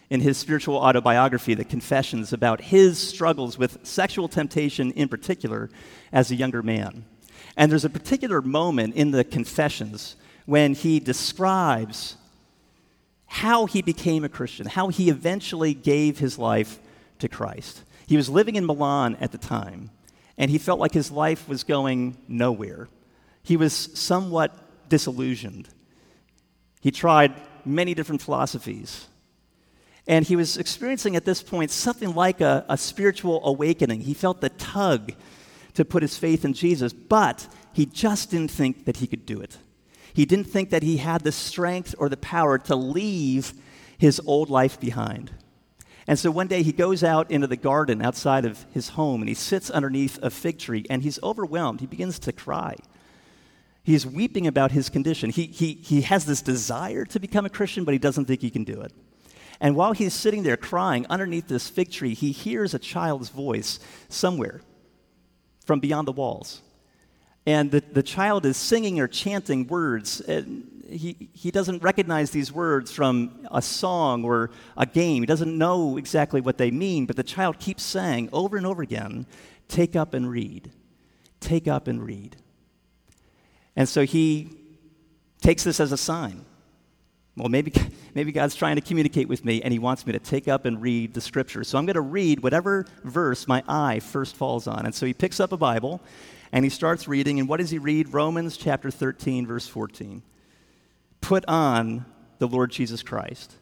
in 0.09 0.19
his 0.19 0.37
spiritual 0.37 0.75
autobiography, 0.75 1.53
The 1.53 1.63
Confessions, 1.63 2.33
about 2.33 2.59
his 2.59 2.97
struggles 2.97 3.57
with 3.57 3.85
sexual 3.85 4.27
temptation 4.27 4.91
in 4.91 5.07
particular 5.07 5.69
as 6.11 6.29
a 6.29 6.35
younger 6.35 6.61
man. 6.61 7.05
And 7.55 7.71
there's 7.71 7.85
a 7.85 7.89
particular 7.89 8.41
moment 8.41 8.95
in 8.95 9.11
the 9.11 9.23
Confessions 9.23 10.17
when 10.45 10.73
he 10.73 10.99
describes 10.99 12.17
how 13.27 13.65
he 13.65 13.81
became 13.81 14.23
a 14.23 14.29
Christian, 14.29 14.67
how 14.67 14.89
he 14.89 15.09
eventually 15.09 15.73
gave 15.73 16.19
his 16.19 16.37
life 16.37 16.79
to 17.19 17.29
Christ. 17.29 17.83
He 18.05 18.17
was 18.17 18.29
living 18.29 18.55
in 18.55 18.65
Milan 18.65 19.17
at 19.19 19.31
the 19.31 19.37
time, 19.37 19.89
and 20.37 20.51
he 20.51 20.57
felt 20.57 20.79
like 20.79 20.93
his 20.93 21.11
life 21.11 21.47
was 21.47 21.63
going 21.63 22.17
nowhere 22.27 22.87
he 23.47 23.55
was 23.55 23.71
somewhat 23.93 24.53
disillusioned. 24.89 25.69
He 26.81 26.91
tried 26.91 27.33
many 27.63 27.93
different 27.93 28.21
philosophies. 28.21 29.07
And 30.05 30.25
he 30.25 30.35
was 30.35 30.57
experiencing 30.57 31.15
at 31.15 31.23
this 31.23 31.41
point 31.41 31.71
something 31.71 32.13
like 32.13 32.41
a, 32.41 32.65
a, 32.67 32.77
spiritual 32.77 33.39
awakening. 33.45 34.01
He 34.01 34.13
felt 34.13 34.41
the 34.41 34.49
tug 34.49 35.13
to 35.75 35.85
put 35.85 36.01
his 36.01 36.17
faith 36.17 36.43
in 36.43 36.51
Jesus, 36.51 36.91
but 36.91 37.47
he 37.71 37.85
just 37.85 38.31
didn't 38.31 38.51
think 38.51 38.83
that 38.83 38.97
he 38.97 39.07
could 39.07 39.25
do 39.25 39.39
it. 39.39 39.57
He 40.13 40.25
didn't 40.25 40.47
think 40.47 40.69
that 40.71 40.83
he 40.83 40.97
had 40.97 41.23
the 41.23 41.31
strength 41.31 41.95
or 41.97 42.09
the 42.09 42.17
power 42.17 42.57
to 42.57 42.75
leave 42.75 43.53
his 43.97 44.19
old 44.25 44.49
life 44.49 44.77
behind. 44.77 45.31
And 46.05 46.19
so 46.19 46.31
one 46.31 46.47
day 46.47 46.63
he 46.63 46.73
goes 46.73 47.01
out 47.01 47.31
into 47.31 47.47
the 47.47 47.55
garden 47.55 48.01
outside 48.01 48.43
of 48.43 48.65
his 48.73 48.89
home 48.89 49.21
and 49.21 49.29
he 49.29 49.35
sits 49.35 49.69
underneath 49.69 50.19
a 50.21 50.29
fig 50.29 50.59
tree 50.59 50.85
and 50.89 51.01
he's 51.01 51.23
overwhelmed. 51.23 51.79
He 51.79 51.87
begins 51.87 52.19
to 52.19 52.33
cry. 52.33 52.75
He's 53.87 54.05
weeping 54.05 54.47
about 54.47 54.73
his 54.73 54.89
condition. 54.89 55.29
He, 55.29 55.45
he, 55.45 55.75
he 55.75 56.01
has 56.01 56.25
this 56.25 56.41
desire 56.41 57.05
to 57.05 57.21
become 57.21 57.45
a 57.45 57.49
Christian, 57.49 57.85
but 57.85 57.93
he 57.93 57.97
doesn't 57.97 58.25
think 58.25 58.41
he 58.41 58.49
can 58.49 58.65
do 58.65 58.81
it. 58.81 58.91
And 59.61 59.77
while 59.77 59.93
he's 59.93 60.13
sitting 60.13 60.43
there 60.43 60.57
crying 60.57 61.05
underneath 61.09 61.47
this 61.47 61.69
fig 61.69 61.89
tree, 61.89 62.13
he 62.13 62.33
hears 62.33 62.73
a 62.73 62.79
child's 62.79 63.29
voice 63.29 63.79
somewhere 64.09 64.59
from 65.65 65.79
beyond 65.79 66.05
the 66.05 66.11
walls. 66.11 66.61
And 67.45 67.71
the, 67.71 67.81
the 67.93 68.03
child 68.03 68.45
is 68.45 68.57
singing 68.57 68.99
or 68.99 69.07
chanting 69.07 69.67
words. 69.67 70.19
And 70.19 70.83
he, 70.89 71.29
he 71.31 71.49
doesn't 71.49 71.81
recognize 71.81 72.31
these 72.31 72.51
words 72.51 72.91
from 72.91 73.47
a 73.49 73.61
song 73.61 74.25
or 74.25 74.51
a 74.75 74.85
game. 74.85 75.23
He 75.23 75.27
doesn't 75.27 75.57
know 75.57 75.95
exactly 75.95 76.41
what 76.41 76.57
they 76.57 76.71
mean, 76.71 77.05
but 77.05 77.15
the 77.15 77.23
child 77.23 77.57
keeps 77.57 77.83
saying 77.83 78.27
over 78.33 78.57
and 78.57 78.65
over 78.65 78.81
again, 78.81 79.25
Take 79.69 79.95
up 79.95 80.13
and 80.13 80.29
read. 80.29 80.73
Take 81.39 81.69
up 81.69 81.87
and 81.87 82.03
read. 82.03 82.35
And 83.77 83.87
so 83.87 84.03
he 84.03 84.49
takes 85.39 85.63
this 85.63 85.79
as 85.79 85.93
a 85.93 85.97
sign. 85.97 86.43
Well, 87.37 87.47
maybe, 87.47 87.71
maybe 88.15 88.33
God's 88.33 88.55
trying 88.55 88.75
to 88.75 88.81
communicate 88.81 89.29
with 89.29 89.45
me 89.45 89.61
and 89.61 89.71
he 89.71 89.79
wants 89.79 90.05
me 90.05 90.11
to 90.13 90.19
take 90.19 90.49
up 90.49 90.65
and 90.65 90.81
read 90.81 91.13
the 91.13 91.21
scripture. 91.21 91.63
So 91.63 91.77
I'm 91.77 91.85
going 91.85 91.93
to 91.93 92.01
read 92.01 92.41
whatever 92.41 92.85
verse 93.05 93.47
my 93.47 93.63
eye 93.67 93.99
first 93.99 94.35
falls 94.35 94.67
on. 94.67 94.85
And 94.85 94.93
so 94.93 95.05
he 95.05 95.13
picks 95.13 95.39
up 95.39 95.51
a 95.53 95.57
Bible 95.57 96.01
and 96.51 96.65
he 96.65 96.69
starts 96.69 97.07
reading. 97.07 97.39
And 97.39 97.47
what 97.47 97.57
does 97.57 97.69
he 97.69 97.77
read? 97.77 98.13
Romans 98.13 98.57
chapter 98.57 98.91
13, 98.91 99.47
verse 99.47 99.67
14 99.67 100.23
put 101.19 101.43
on 101.47 102.05
the 102.37 102.47
Lord 102.47 102.71
Jesus 102.71 103.03
Christ 103.03 103.55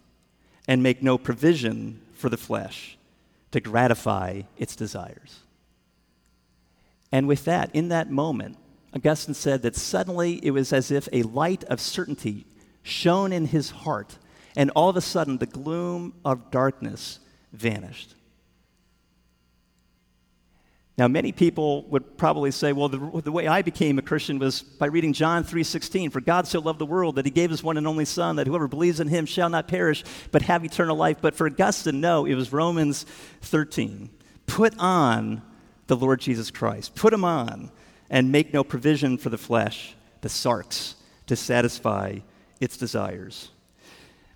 and 0.67 0.84
make 0.84 1.01
no 1.01 1.17
provision 1.17 2.01
for 2.13 2.29
the 2.29 2.38
flesh 2.38 2.98
to 3.51 3.60
gratify 3.60 4.41
its 4.57 4.75
desires. 4.75 5.39
And 7.12 7.27
with 7.27 7.45
that, 7.45 7.74
in 7.74 7.88
that 7.89 8.12
moment, 8.12 8.57
Augustine 8.95 9.33
said 9.33 9.61
that 9.63 9.75
suddenly 9.75 10.39
it 10.41 10.51
was 10.51 10.71
as 10.71 10.89
if 10.89 11.09
a 11.11 11.23
light 11.23 11.63
of 11.65 11.81
certainty 11.81 12.45
shone 12.81 13.33
in 13.33 13.45
his 13.45 13.69
heart, 13.71 14.17
and 14.55 14.71
all 14.71 14.89
of 14.89 14.95
a 14.95 15.01
sudden 15.01 15.37
the 15.37 15.45
gloom 15.45 16.13
of 16.23 16.49
darkness 16.49 17.19
vanished. 17.51 18.15
Now, 20.97 21.09
many 21.09 21.33
people 21.33 21.83
would 21.89 22.17
probably 22.17 22.51
say, 22.51 22.71
well, 22.71 22.87
the, 22.87 23.21
the, 23.21 23.31
way 23.31 23.47
I 23.47 23.63
became 23.63 23.99
a 23.99 24.01
Christian 24.01 24.39
was 24.39 24.61
by 24.61 24.85
reading 24.85 25.11
John 25.11 25.43
3.16. 25.43 26.09
For 26.09 26.21
God 26.21 26.47
so 26.47 26.61
loved 26.61 26.79
the 26.79 26.85
world 26.85 27.17
that 27.17 27.25
he 27.25 27.31
gave 27.31 27.49
his 27.49 27.61
one 27.61 27.75
and 27.75 27.85
only 27.85 28.05
Son, 28.05 28.37
that 28.37 28.47
whoever 28.47 28.69
believes 28.69 29.01
in 29.01 29.09
him 29.09 29.25
shall 29.25 29.49
not 29.49 29.67
perish, 29.67 30.05
but 30.31 30.43
have 30.43 30.63
eternal 30.63 30.95
life. 30.95 31.17
But 31.19 31.35
for 31.35 31.47
Augustine, 31.47 31.99
no, 31.99 32.23
it 32.25 32.35
was 32.35 32.53
Romans 32.53 33.05
13. 33.41 34.09
Put 34.45 34.73
on 34.79 35.41
the 35.87 35.97
Lord 35.97 36.21
Jesus 36.21 36.49
Christ. 36.49 36.95
Put 36.95 37.11
him 37.11 37.25
on 37.25 37.71
and 38.09 38.31
make 38.31 38.53
no 38.53 38.63
provision 38.63 39.17
for 39.17 39.29
the 39.29 39.38
flesh, 39.38 39.95
the 40.21 40.29
sarx, 40.29 40.95
to 41.27 41.35
satisfy 41.35 42.19
its 42.59 42.77
desires. 42.77 43.50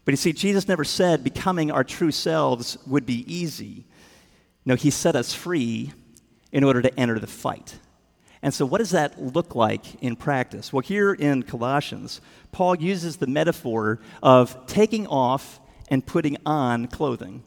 But 0.05 0.13
you 0.13 0.17
see, 0.17 0.33
Jesus 0.33 0.67
never 0.67 0.83
said 0.83 1.23
becoming 1.23 1.71
our 1.71 1.83
true 1.83 2.11
selves 2.11 2.77
would 2.87 3.05
be 3.05 3.31
easy. 3.31 3.85
No, 4.65 4.75
he 4.75 4.89
set 4.89 5.15
us 5.15 5.33
free 5.33 5.93
in 6.51 6.63
order 6.63 6.81
to 6.81 6.99
enter 6.99 7.19
the 7.19 7.27
fight. 7.27 7.77
And 8.41 8.53
so, 8.53 8.65
what 8.65 8.77
does 8.77 8.91
that 8.91 9.21
look 9.21 9.53
like 9.53 10.01
in 10.01 10.15
practice? 10.15 10.71
Well, 10.71 10.81
here 10.81 11.13
in 11.13 11.43
Colossians, 11.43 12.21
Paul 12.51 12.75
uses 12.75 13.17
the 13.17 13.27
metaphor 13.27 13.99
of 14.23 14.65
taking 14.65 15.07
off 15.07 15.59
and 15.89 16.05
putting 16.05 16.37
on 16.45 16.87
clothing. 16.87 17.43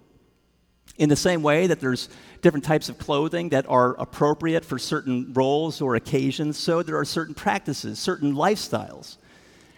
In 0.99 1.09
the 1.09 1.17
same 1.17 1.43
way 1.43 1.67
that 1.67 1.81
there's 1.81 2.09
different 2.43 2.65
types 2.65 2.89
of 2.89 2.99
clothing 2.99 3.49
that 3.51 3.67
are 3.69 3.95
appropriate 4.01 4.65
for 4.65 4.79
certain 4.79 5.33
roles 5.33 5.81
or 5.81 5.95
occasions, 5.95 6.59
so 6.59 6.83
there 6.83 6.99
are 6.99 7.05
certain 7.05 7.35
practices, 7.35 7.99
certain 7.99 8.35
lifestyles 8.35 9.17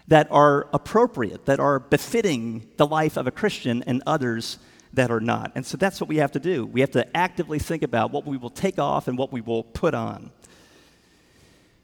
that 0.08 0.26
are 0.30 0.68
appropriate, 0.72 1.46
that 1.46 1.60
are 1.60 1.78
befitting 1.78 2.68
the 2.76 2.86
life 2.86 3.16
of 3.16 3.26
a 3.26 3.30
Christian 3.30 3.82
and 3.86 4.02
others 4.06 4.58
that 4.92 5.10
are 5.10 5.20
not. 5.20 5.52
And 5.54 5.64
so 5.64 5.76
that's 5.76 6.00
what 6.00 6.08
we 6.08 6.16
have 6.16 6.32
to 6.32 6.40
do. 6.40 6.66
We 6.66 6.80
have 6.80 6.90
to 6.92 7.16
actively 7.16 7.58
think 7.58 7.82
about 7.82 8.10
what 8.10 8.26
we 8.26 8.36
will 8.36 8.50
take 8.50 8.78
off 8.78 9.08
and 9.08 9.16
what 9.16 9.32
we 9.32 9.40
will 9.40 9.62
put 9.62 9.94
on. 9.94 10.30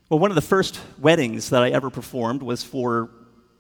Well, 0.09 0.18
one 0.18 0.31
of 0.31 0.35
the 0.35 0.42
first 0.42 0.81
weddings 0.98 1.50
that 1.50 1.62
I 1.62 1.70
ever 1.70 1.88
performed 1.88 2.42
was 2.42 2.64
for 2.64 3.11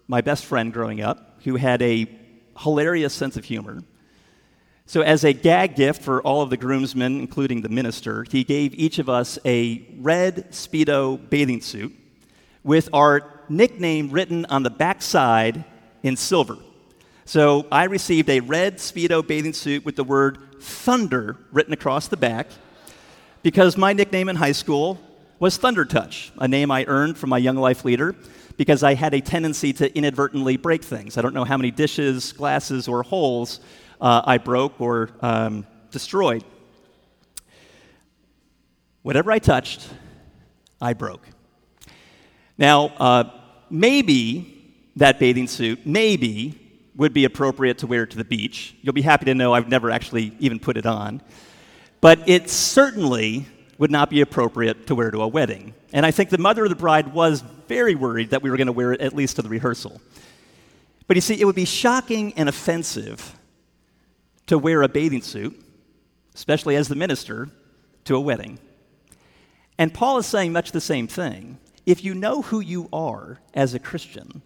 my 0.08 0.20
best 0.20 0.44
friend 0.44 0.72
growing 0.72 1.00
up, 1.00 1.40
who 1.44 1.56
had 1.56 1.80
a 1.80 2.06
hilarious 2.58 3.14
sense 3.14 3.36
of 3.36 3.44
humor. 3.44 3.82
So, 4.90 5.02
as 5.02 5.22
a 5.22 5.32
gag 5.32 5.76
gift 5.76 6.02
for 6.02 6.20
all 6.20 6.42
of 6.42 6.50
the 6.50 6.56
groomsmen, 6.56 7.20
including 7.20 7.60
the 7.60 7.68
minister, 7.68 8.26
he 8.28 8.42
gave 8.42 8.74
each 8.74 8.98
of 8.98 9.08
us 9.08 9.38
a 9.44 9.86
red 10.00 10.50
Speedo 10.50 11.30
bathing 11.30 11.60
suit 11.60 11.94
with 12.64 12.88
our 12.92 13.22
nickname 13.48 14.10
written 14.10 14.46
on 14.46 14.64
the 14.64 14.70
back 14.70 15.00
side 15.00 15.64
in 16.02 16.16
silver. 16.16 16.56
So 17.24 17.68
I 17.70 17.84
received 17.84 18.28
a 18.30 18.40
red 18.40 18.78
Speedo 18.78 19.24
bathing 19.24 19.52
suit 19.52 19.84
with 19.84 19.94
the 19.94 20.02
word 20.02 20.60
Thunder 20.60 21.36
written 21.52 21.72
across 21.72 22.08
the 22.08 22.16
back 22.16 22.48
because 23.44 23.76
my 23.76 23.92
nickname 23.92 24.28
in 24.28 24.34
high 24.34 24.50
school 24.50 24.98
was 25.38 25.56
Thunder 25.56 25.84
Touch, 25.84 26.32
a 26.38 26.48
name 26.48 26.72
I 26.72 26.84
earned 26.88 27.16
from 27.16 27.30
my 27.30 27.38
young 27.38 27.56
life 27.56 27.84
leader 27.84 28.16
because 28.56 28.82
I 28.82 28.94
had 28.94 29.14
a 29.14 29.20
tendency 29.20 29.72
to 29.74 29.96
inadvertently 29.96 30.56
break 30.56 30.82
things. 30.82 31.16
I 31.16 31.22
don't 31.22 31.32
know 31.32 31.44
how 31.44 31.56
many 31.56 31.70
dishes, 31.70 32.32
glasses, 32.32 32.88
or 32.88 33.04
holes 33.04 33.60
uh, 34.00 34.22
I 34.24 34.38
broke 34.38 34.80
or 34.80 35.10
um, 35.20 35.66
destroyed. 35.90 36.44
Whatever 39.02 39.32
I 39.32 39.38
touched, 39.38 39.88
I 40.80 40.92
broke. 40.92 41.26
Now, 42.58 42.86
uh, 42.98 43.24
maybe 43.70 44.74
that 44.96 45.18
bathing 45.18 45.46
suit, 45.46 45.86
maybe 45.86 46.58
would 46.96 47.14
be 47.14 47.24
appropriate 47.24 47.78
to 47.78 47.86
wear 47.86 48.04
to 48.04 48.16
the 48.16 48.24
beach. 48.24 48.76
You'll 48.82 48.92
be 48.92 49.02
happy 49.02 49.24
to 49.26 49.34
know 49.34 49.54
I've 49.54 49.68
never 49.68 49.90
actually 49.90 50.36
even 50.38 50.58
put 50.58 50.76
it 50.76 50.84
on. 50.84 51.22
But 52.00 52.28
it 52.28 52.50
certainly 52.50 53.46
would 53.78 53.90
not 53.90 54.10
be 54.10 54.20
appropriate 54.20 54.86
to 54.88 54.94
wear 54.94 55.10
to 55.10 55.22
a 55.22 55.28
wedding. 55.28 55.72
And 55.92 56.04
I 56.04 56.10
think 56.10 56.28
the 56.28 56.38
mother 56.38 56.64
of 56.64 56.70
the 56.70 56.76
bride 56.76 57.14
was 57.14 57.40
very 57.68 57.94
worried 57.94 58.30
that 58.30 58.42
we 58.42 58.50
were 58.50 58.58
going 58.58 58.66
to 58.66 58.72
wear 58.72 58.92
it 58.92 59.00
at 59.00 59.14
least 59.14 59.36
to 59.36 59.42
the 59.42 59.48
rehearsal. 59.48 60.00
But 61.06 61.16
you 61.16 61.20
see, 61.22 61.40
it 61.40 61.44
would 61.44 61.56
be 61.56 61.64
shocking 61.64 62.34
and 62.34 62.48
offensive 62.48 63.34
to 64.50 64.58
wear 64.58 64.82
a 64.82 64.88
bathing 64.88 65.22
suit, 65.22 65.56
especially 66.34 66.74
as 66.74 66.88
the 66.88 66.96
minister, 66.96 67.48
to 68.02 68.16
a 68.16 68.20
wedding. 68.20 68.58
And 69.78 69.94
Paul 69.94 70.18
is 70.18 70.26
saying 70.26 70.52
much 70.52 70.72
the 70.72 70.80
same 70.80 71.06
thing. 71.06 71.60
If 71.86 72.02
you 72.02 72.16
know 72.16 72.42
who 72.42 72.58
you 72.58 72.88
are 72.92 73.38
as 73.54 73.74
a 73.74 73.78
Christian, 73.78 74.42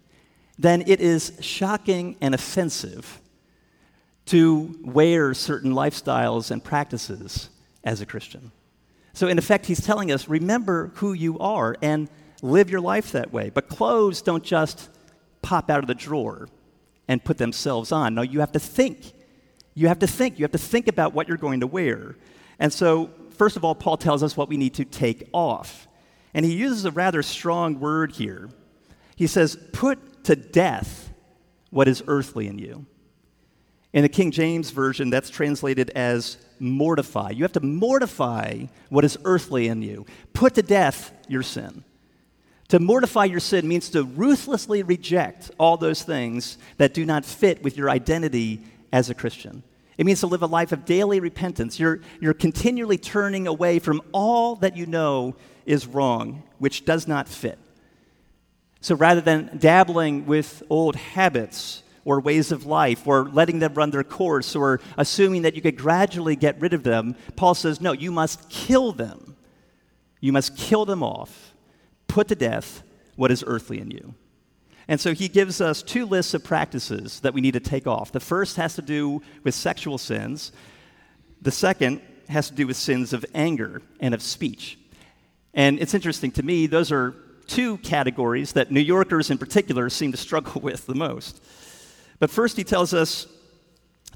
then 0.58 0.82
it 0.86 1.00
is 1.00 1.32
shocking 1.40 2.18
and 2.20 2.34
offensive 2.34 3.18
to 4.26 4.78
wear 4.84 5.32
certain 5.32 5.72
lifestyles 5.72 6.50
and 6.50 6.62
practices 6.62 7.48
as 7.82 8.02
a 8.02 8.06
Christian. 8.06 8.52
So, 9.14 9.26
in 9.28 9.38
effect, 9.38 9.64
he's 9.64 9.80
telling 9.80 10.12
us 10.12 10.28
remember 10.28 10.92
who 10.96 11.14
you 11.14 11.38
are 11.38 11.78
and 11.80 12.10
live 12.42 12.68
your 12.68 12.82
life 12.82 13.12
that 13.12 13.32
way. 13.32 13.48
But 13.48 13.70
clothes 13.70 14.20
don't 14.20 14.44
just 14.44 14.90
pop 15.40 15.70
out 15.70 15.78
of 15.78 15.86
the 15.86 15.94
drawer 15.94 16.50
and 17.08 17.24
put 17.24 17.38
themselves 17.38 17.90
on. 17.90 18.14
No, 18.14 18.20
you 18.20 18.40
have 18.40 18.52
to 18.52 18.60
think. 18.60 19.13
You 19.74 19.88
have 19.88 19.98
to 20.00 20.06
think. 20.06 20.38
You 20.38 20.44
have 20.44 20.52
to 20.52 20.58
think 20.58 20.88
about 20.88 21.14
what 21.14 21.28
you're 21.28 21.36
going 21.36 21.60
to 21.60 21.66
wear. 21.66 22.16
And 22.58 22.72
so, 22.72 23.10
first 23.30 23.56
of 23.56 23.64
all, 23.64 23.74
Paul 23.74 23.96
tells 23.96 24.22
us 24.22 24.36
what 24.36 24.48
we 24.48 24.56
need 24.56 24.74
to 24.74 24.84
take 24.84 25.28
off. 25.32 25.88
And 26.32 26.44
he 26.44 26.54
uses 26.54 26.84
a 26.84 26.90
rather 26.90 27.22
strong 27.22 27.80
word 27.80 28.12
here. 28.12 28.50
He 29.16 29.26
says, 29.26 29.56
put 29.72 30.24
to 30.24 30.36
death 30.36 31.12
what 31.70 31.88
is 31.88 32.02
earthly 32.06 32.46
in 32.46 32.58
you. 32.58 32.86
In 33.92 34.02
the 34.02 34.08
King 34.08 34.32
James 34.32 34.70
Version, 34.70 35.10
that's 35.10 35.30
translated 35.30 35.90
as 35.90 36.36
mortify. 36.58 37.30
You 37.30 37.44
have 37.44 37.52
to 37.52 37.60
mortify 37.60 38.64
what 38.88 39.04
is 39.04 39.16
earthly 39.24 39.68
in 39.68 39.82
you. 39.82 40.06
Put 40.32 40.54
to 40.54 40.62
death 40.62 41.12
your 41.28 41.42
sin. 41.42 41.84
To 42.68 42.80
mortify 42.80 43.26
your 43.26 43.40
sin 43.40 43.68
means 43.68 43.90
to 43.90 44.02
ruthlessly 44.02 44.82
reject 44.82 45.50
all 45.58 45.76
those 45.76 46.02
things 46.02 46.58
that 46.78 46.94
do 46.94 47.04
not 47.04 47.24
fit 47.24 47.62
with 47.62 47.76
your 47.76 47.90
identity 47.90 48.62
as 48.94 49.10
a 49.10 49.14
Christian. 49.14 49.64
It 49.98 50.06
means 50.06 50.20
to 50.20 50.28
live 50.28 50.42
a 50.42 50.46
life 50.46 50.70
of 50.70 50.84
daily 50.84 51.18
repentance. 51.18 51.80
You're, 51.80 52.00
you're 52.20 52.32
continually 52.32 52.96
turning 52.96 53.48
away 53.48 53.80
from 53.80 54.00
all 54.12 54.54
that 54.56 54.76
you 54.76 54.86
know 54.86 55.34
is 55.66 55.88
wrong, 55.88 56.44
which 56.58 56.84
does 56.84 57.08
not 57.08 57.28
fit. 57.28 57.58
So 58.80 58.94
rather 58.94 59.20
than 59.20 59.58
dabbling 59.58 60.26
with 60.26 60.62
old 60.70 60.94
habits 60.94 61.82
or 62.04 62.20
ways 62.20 62.52
of 62.52 62.66
life 62.66 63.04
or 63.04 63.28
letting 63.28 63.58
them 63.58 63.74
run 63.74 63.90
their 63.90 64.04
course 64.04 64.54
or 64.54 64.80
assuming 64.96 65.42
that 65.42 65.56
you 65.56 65.62
could 65.62 65.76
gradually 65.76 66.36
get 66.36 66.60
rid 66.60 66.72
of 66.72 66.84
them, 66.84 67.16
Paul 67.34 67.56
says, 67.56 67.80
no, 67.80 67.90
you 67.90 68.12
must 68.12 68.48
kill 68.48 68.92
them. 68.92 69.36
You 70.20 70.32
must 70.32 70.56
kill 70.56 70.84
them 70.84 71.02
off, 71.02 71.52
put 72.06 72.28
to 72.28 72.36
death 72.36 72.84
what 73.16 73.32
is 73.32 73.42
earthly 73.44 73.80
in 73.80 73.90
you. 73.90 74.14
And 74.88 75.00
so 75.00 75.14
he 75.14 75.28
gives 75.28 75.60
us 75.60 75.82
two 75.82 76.06
lists 76.06 76.34
of 76.34 76.44
practices 76.44 77.20
that 77.20 77.32
we 77.32 77.40
need 77.40 77.54
to 77.54 77.60
take 77.60 77.86
off. 77.86 78.12
The 78.12 78.20
first 78.20 78.56
has 78.56 78.74
to 78.74 78.82
do 78.82 79.22
with 79.42 79.54
sexual 79.54 79.98
sins, 79.98 80.52
the 81.40 81.50
second 81.50 82.00
has 82.28 82.48
to 82.48 82.54
do 82.54 82.66
with 82.66 82.76
sins 82.76 83.12
of 83.12 83.24
anger 83.34 83.82
and 84.00 84.14
of 84.14 84.22
speech. 84.22 84.78
And 85.52 85.78
it's 85.78 85.94
interesting 85.94 86.30
to 86.32 86.42
me, 86.42 86.66
those 86.66 86.90
are 86.90 87.14
two 87.46 87.76
categories 87.78 88.52
that 88.54 88.70
New 88.70 88.80
Yorkers 88.80 89.30
in 89.30 89.38
particular 89.38 89.90
seem 89.90 90.12
to 90.12 90.18
struggle 90.18 90.60
with 90.62 90.86
the 90.86 90.94
most. 90.94 91.42
But 92.18 92.30
first, 92.30 92.56
he 92.56 92.64
tells 92.64 92.94
us 92.94 93.26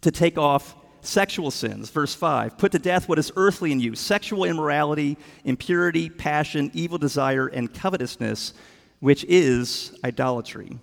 to 0.00 0.10
take 0.10 0.38
off 0.38 0.74
sexual 1.00 1.50
sins. 1.50 1.90
Verse 1.90 2.14
5 2.14 2.58
Put 2.58 2.72
to 2.72 2.78
death 2.78 3.08
what 3.08 3.18
is 3.18 3.32
earthly 3.36 3.72
in 3.72 3.80
you 3.80 3.94
sexual 3.94 4.44
immorality, 4.44 5.16
impurity, 5.44 6.08
passion, 6.08 6.70
evil 6.74 6.98
desire, 6.98 7.46
and 7.46 7.72
covetousness 7.72 8.54
which 9.00 9.24
is 9.24 9.96
idolatry. 10.04 10.78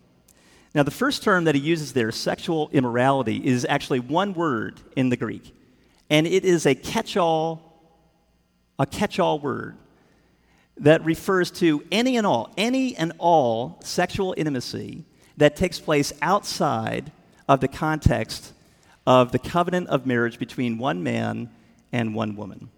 Now, 0.73 0.83
the 0.83 0.91
first 0.91 1.23
term 1.23 1.45
that 1.45 1.55
he 1.55 1.61
uses 1.61 1.93
there, 1.93 2.11
sexual 2.11 2.69
immorality, 2.73 3.45
is 3.45 3.65
actually 3.67 3.99
one 4.01 4.33
word 4.33 4.79
in 4.95 5.09
the 5.09 5.17
Greek, 5.17 5.55
and 6.09 6.27
it 6.27 6.43
is 6.43 6.65
a 6.65 6.75
catch 6.75 7.15
all, 7.15 7.81
a 8.77 8.85
catch 8.85 9.19
all 9.19 9.39
word 9.39 9.77
that 10.77 11.03
refers 11.05 11.49
to 11.51 11.83
any 11.91 12.17
and 12.17 12.27
all, 12.27 12.53
any 12.57 12.95
and 12.97 13.13
all 13.17 13.79
sexual 13.83 14.33
intimacy 14.35 15.05
that 15.37 15.55
takes 15.55 15.79
place 15.79 16.11
outside 16.21 17.11
of 17.47 17.61
the 17.61 17.67
context 17.67 18.53
of 19.07 19.31
the 19.31 19.39
covenant 19.39 19.87
of 19.87 20.05
marriage 20.05 20.39
between 20.39 20.77
one 20.77 21.03
man 21.03 21.49
and 21.91 22.13
one 22.13 22.35
woman. 22.35 22.69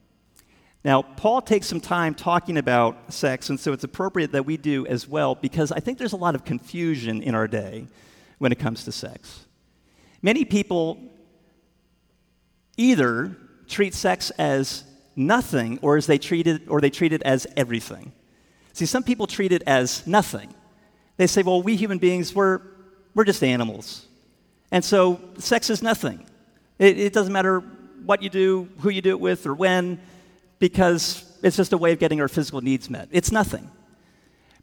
Now, 0.87 1.01
Paul 1.01 1.41
takes 1.41 1.67
some 1.67 1.81
time 1.81 2.15
talking 2.15 2.57
about 2.57 3.11
sex, 3.11 3.49
and 3.49 3.59
so 3.59 3.73
it's 3.73 3.83
appropriate 3.83 4.31
that 4.31 4.45
we 4.45 4.55
do 4.55 4.87
as 4.87 5.05
well 5.05 5.35
because 5.35 5.73
I 5.73 5.81
think 5.81 5.97
there's 5.97 6.13
a 6.13 6.17
lot 6.17 6.33
of 6.33 6.45
confusion 6.45 7.21
in 7.21 7.35
our 7.35 7.45
day 7.45 7.87
when 8.37 8.53
it 8.53 8.57
comes 8.57 8.85
to 8.85 8.93
sex. 8.93 9.47
Many 10.21 10.45
people 10.45 10.97
either 12.77 13.35
treat 13.67 13.93
sex 13.93 14.29
as 14.37 14.85
nothing 15.13 15.77
or 15.81 15.97
as 15.97 16.07
they 16.07 16.17
treat 16.17 16.47
it 16.47 16.69
or 16.69 16.79
they 16.79 16.89
treat 16.89 17.11
it 17.11 17.21
as 17.23 17.45
everything. 17.57 18.13
See, 18.71 18.85
some 18.85 19.03
people 19.03 19.27
treat 19.27 19.51
it 19.51 19.63
as 19.67 20.07
nothing. 20.07 20.53
They 21.17 21.27
say, 21.27 21.43
well, 21.43 21.61
we 21.61 21.75
human 21.75 21.97
beings, 21.97 22.33
we're, 22.33 22.61
we're 23.13 23.25
just 23.25 23.43
animals. 23.43 24.05
And 24.71 24.85
so 24.85 25.19
sex 25.37 25.69
is 25.69 25.83
nothing. 25.83 26.25
It, 26.79 26.97
it 26.97 27.11
doesn't 27.11 27.33
matter 27.33 27.59
what 28.05 28.21
you 28.21 28.29
do, 28.29 28.69
who 28.79 28.87
you 28.87 29.01
do 29.01 29.09
it 29.09 29.19
with, 29.19 29.45
or 29.45 29.53
when 29.53 29.99
because 30.59 31.23
it's 31.43 31.57
just 31.57 31.73
a 31.73 31.77
way 31.77 31.91
of 31.91 31.99
getting 31.99 32.21
our 32.21 32.27
physical 32.27 32.61
needs 32.61 32.89
met. 32.89 33.09
It's 33.11 33.31
nothing. 33.31 33.69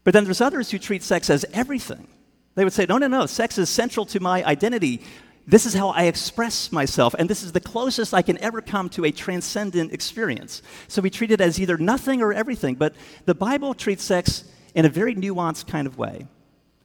But 0.03 0.13
then 0.13 0.23
there's 0.23 0.41
others 0.41 0.71
who 0.71 0.77
treat 0.77 1.03
sex 1.03 1.29
as 1.29 1.45
everything. 1.53 2.07
They 2.55 2.63
would 2.63 2.73
say, 2.73 2.85
no, 2.87 2.97
no, 2.97 3.07
no, 3.07 3.25
sex 3.25 3.57
is 3.57 3.69
central 3.69 4.05
to 4.07 4.19
my 4.19 4.43
identity. 4.43 5.01
This 5.47 5.65
is 5.65 5.73
how 5.73 5.89
I 5.89 6.03
express 6.03 6.71
myself, 6.71 7.13
and 7.17 7.29
this 7.29 7.43
is 7.43 7.51
the 7.51 7.59
closest 7.59 8.13
I 8.13 8.21
can 8.21 8.37
ever 8.39 8.61
come 8.61 8.89
to 8.89 9.05
a 9.05 9.11
transcendent 9.11 9.93
experience. 9.93 10.61
So 10.87 11.01
we 11.01 11.09
treat 11.09 11.31
it 11.31 11.41
as 11.41 11.59
either 11.59 11.77
nothing 11.77 12.21
or 12.21 12.33
everything, 12.33 12.75
but 12.75 12.95
the 13.25 13.35
Bible 13.35 13.73
treats 13.73 14.03
sex 14.03 14.45
in 14.73 14.85
a 14.85 14.89
very 14.89 15.15
nuanced 15.15 15.67
kind 15.67 15.85
of 15.85 15.97
way. 15.97 16.27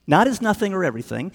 Not 0.06 0.26
as 0.26 0.42
nothing 0.42 0.74
or 0.74 0.84
everything. 0.84 1.32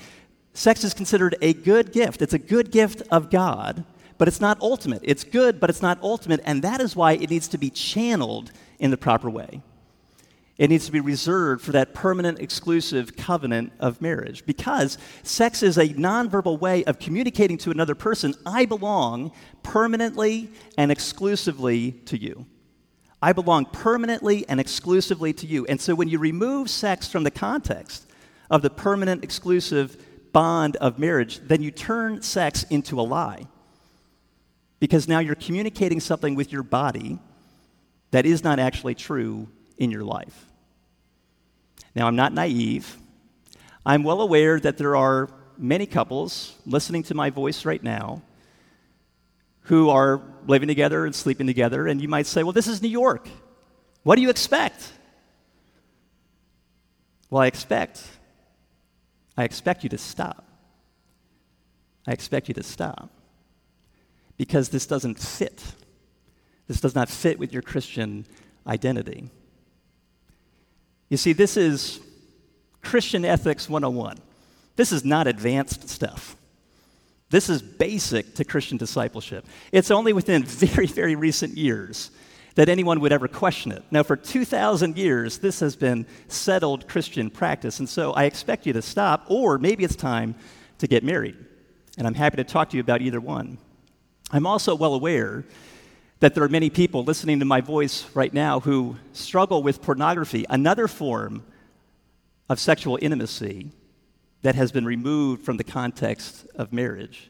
Sex 0.54 0.84
is 0.84 0.94
considered 0.94 1.36
a 1.42 1.54
good 1.54 1.92
gift, 1.92 2.22
it's 2.22 2.34
a 2.34 2.40
good 2.40 2.72
gift 2.72 3.02
of 3.10 3.30
God 3.30 3.84
but 4.18 4.28
it's 4.28 4.42
not 4.42 4.60
ultimate. 4.62 5.02
It's 5.04 5.24
good, 5.24 5.60
but 5.60 5.70
it's 5.70 5.82
not 5.82 6.02
ultimate, 6.02 6.42
and 6.46 6.62
that 6.64 6.82
is 6.82 6.96
why 6.96 7.14
it 7.14 7.30
needs 7.30 7.48
to 7.50 7.58
be 7.58 7.70
channeled 7.70 8.52
in 8.80 8.92
the 8.92 8.98
proper 8.98 9.30
way. 9.30 9.62
It 10.58 10.70
needs 10.70 10.86
to 10.86 10.92
be 10.92 11.02
reserved 11.02 11.64
for 11.64 11.74
that 11.74 11.94
permanent, 11.94 12.40
exclusive 12.40 13.18
covenant 13.18 13.74
of 13.80 14.02
marriage 14.02 14.46
because 14.46 14.98
sex 15.22 15.62
is 15.62 15.78
a 15.78 15.90
nonverbal 15.90 16.60
way 16.60 16.86
of 16.86 16.98
communicating 16.98 17.58
to 17.60 17.72
another 17.72 17.94
person 17.94 18.34
I 18.46 18.66
belong 18.66 19.34
permanently 19.64 20.50
and 20.78 20.94
exclusively 20.94 21.92
to 22.06 22.18
you. 22.18 22.46
I 23.22 23.34
belong 23.34 23.66
permanently 23.66 24.48
and 24.48 24.62
exclusively 24.62 25.34
to 25.34 25.48
you. 25.48 25.66
And 25.66 25.82
so 25.82 25.94
when 25.94 26.08
you 26.08 26.20
remove 26.20 26.70
sex 26.70 27.10
from 27.10 27.24
the 27.24 27.32
context 27.32 28.08
of 28.50 28.62
the 28.62 28.70
permanent, 28.70 29.26
exclusive 29.26 29.98
bond 30.32 30.78
of 30.78 31.00
marriage, 31.00 31.40
then 31.40 31.62
you 31.62 31.72
turn 31.72 32.22
sex 32.22 32.64
into 32.70 33.00
a 33.00 33.04
lie 33.04 33.46
because 34.80 35.08
now 35.08 35.20
you're 35.20 35.36
communicating 35.36 36.00
something 36.00 36.36
with 36.36 36.52
your 36.52 36.64
body 36.64 37.20
that 38.12 38.26
is 38.26 38.44
not 38.44 38.60
actually 38.60 38.96
true 38.96 39.48
in 39.78 39.92
your 39.92 40.04
life. 40.04 40.46
Now, 41.96 42.08
I'm 42.08 42.16
not 42.16 42.34
naive. 42.34 42.98
I'm 43.86 44.04
well 44.04 44.22
aware 44.22 44.60
that 44.60 44.78
there 44.78 44.96
are 44.96 45.30
many 45.58 45.86
couples 45.86 46.54
listening 46.66 47.04
to 47.04 47.16
my 47.16 47.30
voice 47.30 47.66
right 47.66 47.82
now 47.82 48.22
who 49.62 49.90
are 49.90 50.22
living 50.48 50.68
together 50.68 51.06
and 51.06 51.16
sleeping 51.16 51.48
together, 51.48 51.88
and 51.88 52.02
you 52.02 52.08
might 52.08 52.28
say, 52.28 52.44
Well, 52.44 52.52
this 52.52 52.68
is 52.68 52.82
New 52.82 52.90
York. 52.90 53.28
What 54.04 54.18
do 54.18 54.22
you 54.22 54.30
expect? 54.30 54.92
Well, 57.30 57.42
I 57.42 57.48
expect, 57.48 58.04
I 59.36 59.44
expect 59.46 59.84
you 59.84 59.90
to 59.90 59.98
stop. 59.98 60.46
I 62.08 62.12
expect 62.12 62.48
you 62.48 62.54
to 62.54 62.64
stop 62.64 63.15
because 64.38 64.70
this 64.70 64.86
doesn't 64.86 65.20
fit. 65.20 65.64
This 66.68 66.82
does 66.82 66.96
not 66.96 67.10
fit 67.10 67.40
with 67.40 67.54
your 67.54 67.62
Christian 67.62 68.26
identity. 68.68 69.30
You 71.10 71.18
see, 71.18 71.34
this 71.34 71.58
is 71.58 72.00
Christian 72.82 73.24
Ethics 73.24 73.70
101. 73.70 74.18
This 74.76 74.92
is 74.92 75.06
not 75.06 75.28
advanced 75.28 75.90
stuff. 75.90 76.36
This 77.30 77.50
is 77.50 77.62
basic 77.62 78.36
to 78.36 78.46
Christian 78.46 78.78
discipleship. 78.78 79.46
It's 79.72 79.92
only 79.92 80.14
within 80.14 80.44
very, 80.46 80.88
very 80.88 81.16
recent 81.16 81.58
years 81.58 82.12
that 82.56 82.70
anyone 82.70 83.02
would 83.02 83.12
ever 83.12 83.28
question 83.28 83.72
it. 83.72 83.84
Now, 83.92 84.04
for 84.04 84.16
2,000 84.16 84.98
years, 84.98 85.40
this 85.40 85.60
has 85.60 85.76
been 85.76 86.06
settled 86.30 86.88
Christian 86.88 87.30
practice, 87.30 87.80
and 87.80 87.90
so 87.90 88.14
I 88.14 88.24
expect 88.24 88.66
you 88.66 88.74
to 88.74 88.82
stop, 88.82 89.26
or 89.28 89.58
maybe 89.58 89.84
it's 89.84 89.96
time 89.96 90.36
to 90.78 90.88
get 90.88 91.04
married. 91.04 91.36
And 91.98 92.08
I'm 92.08 92.14
happy 92.14 92.38
to 92.38 92.44
talk 92.44 92.70
to 92.70 92.78
you 92.78 92.82
about 92.82 93.02
either 93.02 93.20
one. 93.20 93.58
I'm 94.32 94.48
also 94.48 94.76
well 94.76 94.94
aware 94.94 95.46
that 96.20 96.34
there 96.34 96.44
are 96.44 96.50
many 96.50 96.70
people 96.70 97.04
listening 97.04 97.40
to 97.40 97.46
my 97.46 97.62
voice 97.62 98.06
right 98.14 98.34
now 98.34 98.60
who 98.60 98.98
struggle 99.14 99.62
with 99.62 99.82
pornography, 99.82 100.46
another 100.50 100.88
form 100.88 101.44
of 102.50 102.60
sexual 102.60 102.98
intimacy 103.02 103.70
that 104.42 104.56
has 104.56 104.72
been 104.72 104.86
removed 104.86 105.44
from 105.44 105.58
the 105.58 105.64
context 105.64 106.48
of 106.56 106.72
marriage. 106.72 107.30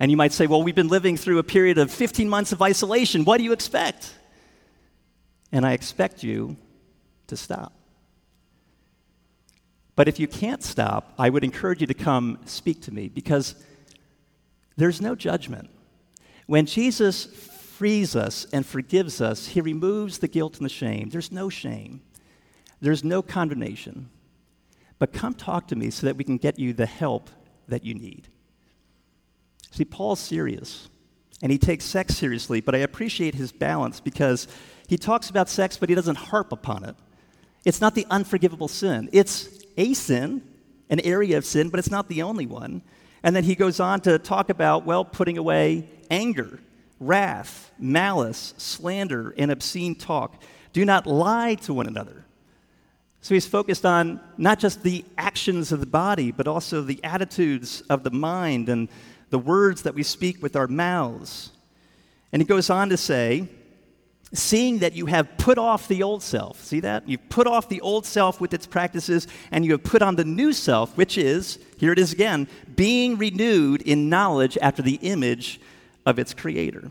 And 0.00 0.10
you 0.10 0.16
might 0.16 0.32
say, 0.32 0.46
well, 0.46 0.62
we've 0.62 0.74
been 0.74 0.88
living 0.88 1.16
through 1.16 1.38
a 1.38 1.44
period 1.44 1.78
of 1.78 1.90
15 1.90 2.28
months 2.28 2.52
of 2.52 2.60
isolation. 2.60 3.24
What 3.24 3.38
do 3.38 3.44
you 3.44 3.52
expect? 3.52 4.14
And 5.52 5.64
I 5.64 5.72
expect 5.72 6.22
you 6.22 6.56
to 7.28 7.36
stop. 7.36 7.72
But 9.94 10.08
if 10.08 10.18
you 10.18 10.26
can't 10.26 10.62
stop, 10.62 11.12
I 11.18 11.30
would 11.30 11.44
encourage 11.44 11.80
you 11.82 11.86
to 11.86 11.94
come 11.94 12.38
speak 12.46 12.82
to 12.82 12.92
me 12.92 13.08
because 13.08 13.54
there's 14.76 15.00
no 15.00 15.14
judgment. 15.14 15.68
When 16.46 16.66
Jesus 16.66 17.24
frees 17.24 18.14
us 18.14 18.46
and 18.52 18.64
forgives 18.64 19.20
us, 19.20 19.48
he 19.48 19.60
removes 19.60 20.18
the 20.18 20.28
guilt 20.28 20.58
and 20.58 20.64
the 20.64 20.70
shame. 20.70 21.10
There's 21.10 21.32
no 21.32 21.48
shame, 21.48 22.02
there's 22.80 23.04
no 23.04 23.22
condemnation. 23.22 24.08
But 24.98 25.12
come 25.12 25.34
talk 25.34 25.66
to 25.68 25.76
me 25.76 25.90
so 25.90 26.06
that 26.06 26.16
we 26.16 26.22
can 26.22 26.36
get 26.36 26.60
you 26.60 26.72
the 26.72 26.86
help 26.86 27.28
that 27.66 27.84
you 27.84 27.94
need. 27.94 28.28
See, 29.72 29.84
Paul's 29.84 30.20
serious, 30.20 30.88
and 31.42 31.50
he 31.50 31.58
takes 31.58 31.84
sex 31.84 32.14
seriously, 32.14 32.60
but 32.60 32.76
I 32.76 32.78
appreciate 32.78 33.34
his 33.34 33.50
balance 33.50 33.98
because 33.98 34.46
he 34.86 34.96
talks 34.96 35.28
about 35.28 35.48
sex, 35.48 35.76
but 35.76 35.88
he 35.88 35.96
doesn't 35.96 36.16
harp 36.16 36.52
upon 36.52 36.84
it. 36.84 36.94
It's 37.64 37.80
not 37.80 37.96
the 37.96 38.06
unforgivable 38.10 38.68
sin, 38.68 39.08
it's 39.12 39.48
a 39.76 39.94
sin, 39.94 40.42
an 40.90 41.00
area 41.00 41.38
of 41.38 41.44
sin, 41.44 41.68
but 41.68 41.80
it's 41.80 41.90
not 41.90 42.08
the 42.08 42.22
only 42.22 42.46
one. 42.46 42.82
And 43.24 43.34
then 43.34 43.44
he 43.44 43.54
goes 43.54 43.80
on 43.80 44.00
to 44.02 44.18
talk 44.18 44.50
about, 44.50 44.84
well, 44.84 45.04
putting 45.04 45.38
away 45.38 45.88
anger, 46.12 46.60
wrath, 47.00 47.72
malice, 47.78 48.54
slander, 48.58 49.34
and 49.36 49.50
obscene 49.50 49.96
talk. 49.96 50.40
Do 50.72 50.84
not 50.84 51.06
lie 51.06 51.56
to 51.62 51.74
one 51.74 51.88
another. 51.88 52.24
So 53.22 53.34
he's 53.34 53.46
focused 53.46 53.86
on 53.86 54.20
not 54.36 54.58
just 54.58 54.82
the 54.82 55.04
actions 55.16 55.72
of 55.72 55.80
the 55.80 55.86
body, 55.86 56.30
but 56.30 56.46
also 56.46 56.82
the 56.82 57.02
attitudes 57.02 57.80
of 57.88 58.04
the 58.04 58.10
mind 58.10 58.68
and 58.68 58.88
the 59.30 59.38
words 59.38 59.82
that 59.82 59.94
we 59.94 60.02
speak 60.02 60.42
with 60.42 60.54
our 60.54 60.66
mouths. 60.68 61.50
And 62.32 62.42
he 62.42 62.46
goes 62.46 62.68
on 62.68 62.88
to 62.90 62.96
say, 62.96 63.48
seeing 64.34 64.78
that 64.78 64.94
you 64.94 65.06
have 65.06 65.36
put 65.38 65.58
off 65.58 65.88
the 65.88 66.02
old 66.02 66.22
self. 66.22 66.62
See 66.64 66.80
that? 66.80 67.08
You've 67.08 67.28
put 67.28 67.46
off 67.46 67.68
the 67.68 67.80
old 67.80 68.06
self 68.06 68.40
with 68.40 68.54
its 68.54 68.66
practices, 68.66 69.28
and 69.50 69.64
you 69.64 69.72
have 69.72 69.84
put 69.84 70.02
on 70.02 70.16
the 70.16 70.24
new 70.24 70.52
self, 70.52 70.96
which 70.96 71.16
is, 71.16 71.58
here 71.78 71.92
it 71.92 71.98
is 71.98 72.12
again, 72.12 72.48
being 72.74 73.18
renewed 73.18 73.82
in 73.82 74.08
knowledge 74.08 74.58
after 74.60 74.82
the 74.82 74.98
image 75.02 75.60
of 76.04 76.18
its 76.18 76.34
creator. 76.34 76.90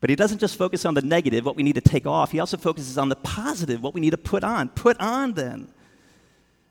But 0.00 0.10
he 0.10 0.16
doesn't 0.16 0.38
just 0.38 0.56
focus 0.56 0.84
on 0.84 0.94
the 0.94 1.02
negative, 1.02 1.44
what 1.44 1.54
we 1.54 1.62
need 1.62 1.76
to 1.76 1.80
take 1.80 2.06
off. 2.06 2.32
He 2.32 2.40
also 2.40 2.56
focuses 2.56 2.98
on 2.98 3.08
the 3.08 3.16
positive, 3.16 3.82
what 3.82 3.94
we 3.94 4.00
need 4.00 4.10
to 4.10 4.18
put 4.18 4.42
on. 4.42 4.68
Put 4.70 4.98
on 4.98 5.34
then. 5.34 5.68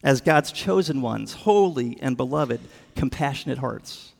as 0.03 0.21
God's 0.21 0.51
chosen 0.51 1.01
ones, 1.01 1.33
holy 1.33 1.97
and 2.01 2.17
beloved, 2.17 2.59
compassionate 2.95 3.59
hearts, 3.59 4.13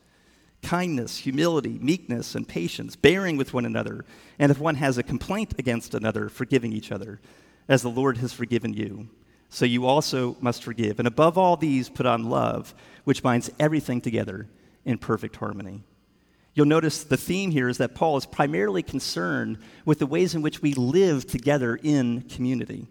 kindness, 0.61 1.17
humility, 1.17 1.79
meekness, 1.81 2.35
and 2.35 2.47
patience, 2.47 2.95
bearing 2.95 3.37
with 3.37 3.53
one 3.53 3.65
another, 3.65 4.05
and 4.37 4.51
if 4.51 4.59
one 4.59 4.75
has 4.75 4.97
a 4.97 5.03
complaint 5.03 5.55
against 5.57 5.95
another, 5.95 6.29
forgiving 6.29 6.71
each 6.71 6.91
other, 6.91 7.19
as 7.67 7.81
the 7.81 7.89
Lord 7.89 8.17
has 8.17 8.33
forgiven 8.33 8.73
you. 8.73 9.09
So 9.49 9.65
you 9.65 9.85
also 9.85 10.37
must 10.39 10.63
forgive. 10.63 10.99
And 10.99 11.07
above 11.07 11.37
all 11.37 11.57
these, 11.57 11.89
put 11.89 12.05
on 12.05 12.29
love, 12.29 12.73
which 13.03 13.23
binds 13.23 13.49
everything 13.59 14.01
together 14.01 14.47
in 14.85 14.97
perfect 14.97 15.35
harmony. 15.35 15.83
You'll 16.53 16.65
notice 16.65 17.03
the 17.03 17.17
theme 17.17 17.51
here 17.51 17.69
is 17.69 17.77
that 17.77 17.95
Paul 17.95 18.17
is 18.17 18.25
primarily 18.25 18.83
concerned 18.83 19.57
with 19.85 19.99
the 19.99 20.05
ways 20.05 20.35
in 20.35 20.41
which 20.41 20.61
we 20.61 20.73
live 20.73 21.25
together 21.25 21.79
in 21.81 22.21
community. 22.23 22.87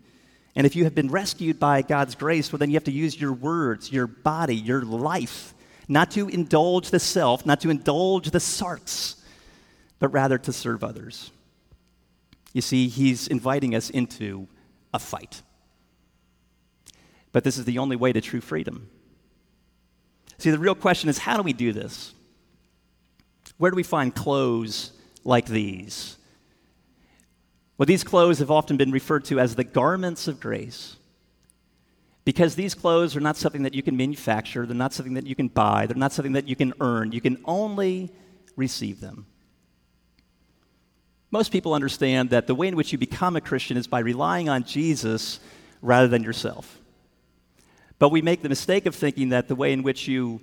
And 0.56 0.66
if 0.66 0.74
you 0.74 0.84
have 0.84 0.94
been 0.94 1.10
rescued 1.10 1.60
by 1.60 1.82
God's 1.82 2.14
grace, 2.14 2.50
well, 2.52 2.58
then 2.58 2.70
you 2.70 2.76
have 2.76 2.84
to 2.84 2.90
use 2.90 3.20
your 3.20 3.32
words, 3.32 3.92
your 3.92 4.06
body, 4.06 4.56
your 4.56 4.82
life, 4.82 5.54
not 5.88 6.10
to 6.12 6.28
indulge 6.28 6.90
the 6.90 6.98
self, 6.98 7.44
not 7.44 7.60
to 7.60 7.70
indulge 7.70 8.30
the 8.30 8.38
sarx, 8.38 9.16
but 9.98 10.08
rather 10.08 10.38
to 10.38 10.52
serve 10.52 10.82
others. 10.82 11.30
You 12.52 12.62
see, 12.62 12.88
he's 12.88 13.28
inviting 13.28 13.74
us 13.74 13.90
into 13.90 14.48
a 14.92 14.98
fight. 14.98 15.42
But 17.32 17.44
this 17.44 17.58
is 17.58 17.64
the 17.64 17.78
only 17.78 17.96
way 17.96 18.12
to 18.12 18.20
true 18.20 18.40
freedom. 18.40 18.88
See, 20.38 20.50
the 20.50 20.58
real 20.58 20.74
question 20.74 21.10
is 21.10 21.18
how 21.18 21.36
do 21.36 21.42
we 21.42 21.52
do 21.52 21.72
this? 21.72 22.14
Where 23.60 23.70
do 23.70 23.76
we 23.76 23.82
find 23.82 24.14
clothes 24.14 24.90
like 25.22 25.44
these? 25.44 26.16
Well, 27.76 27.84
these 27.84 28.02
clothes 28.02 28.38
have 28.38 28.50
often 28.50 28.78
been 28.78 28.90
referred 28.90 29.26
to 29.26 29.38
as 29.38 29.54
the 29.54 29.64
garments 29.64 30.28
of 30.28 30.40
grace. 30.40 30.96
Because 32.24 32.54
these 32.54 32.74
clothes 32.74 33.14
are 33.16 33.20
not 33.20 33.36
something 33.36 33.64
that 33.64 33.74
you 33.74 33.82
can 33.82 33.98
manufacture, 33.98 34.64
they're 34.64 34.74
not 34.74 34.94
something 34.94 35.12
that 35.12 35.26
you 35.26 35.34
can 35.34 35.48
buy, 35.48 35.84
they're 35.84 35.94
not 35.94 36.14
something 36.14 36.32
that 36.32 36.48
you 36.48 36.56
can 36.56 36.72
earn. 36.80 37.12
You 37.12 37.20
can 37.20 37.36
only 37.44 38.10
receive 38.56 38.98
them. 38.98 39.26
Most 41.30 41.52
people 41.52 41.74
understand 41.74 42.30
that 42.30 42.46
the 42.46 42.54
way 42.54 42.68
in 42.68 42.76
which 42.76 42.92
you 42.92 42.98
become 42.98 43.36
a 43.36 43.42
Christian 43.42 43.76
is 43.76 43.86
by 43.86 43.98
relying 43.98 44.48
on 44.48 44.64
Jesus 44.64 45.38
rather 45.82 46.08
than 46.08 46.22
yourself. 46.22 46.80
But 47.98 48.08
we 48.08 48.22
make 48.22 48.40
the 48.40 48.48
mistake 48.48 48.86
of 48.86 48.94
thinking 48.94 49.28
that 49.28 49.48
the 49.48 49.54
way 49.54 49.74
in 49.74 49.82
which 49.82 50.08
you 50.08 50.40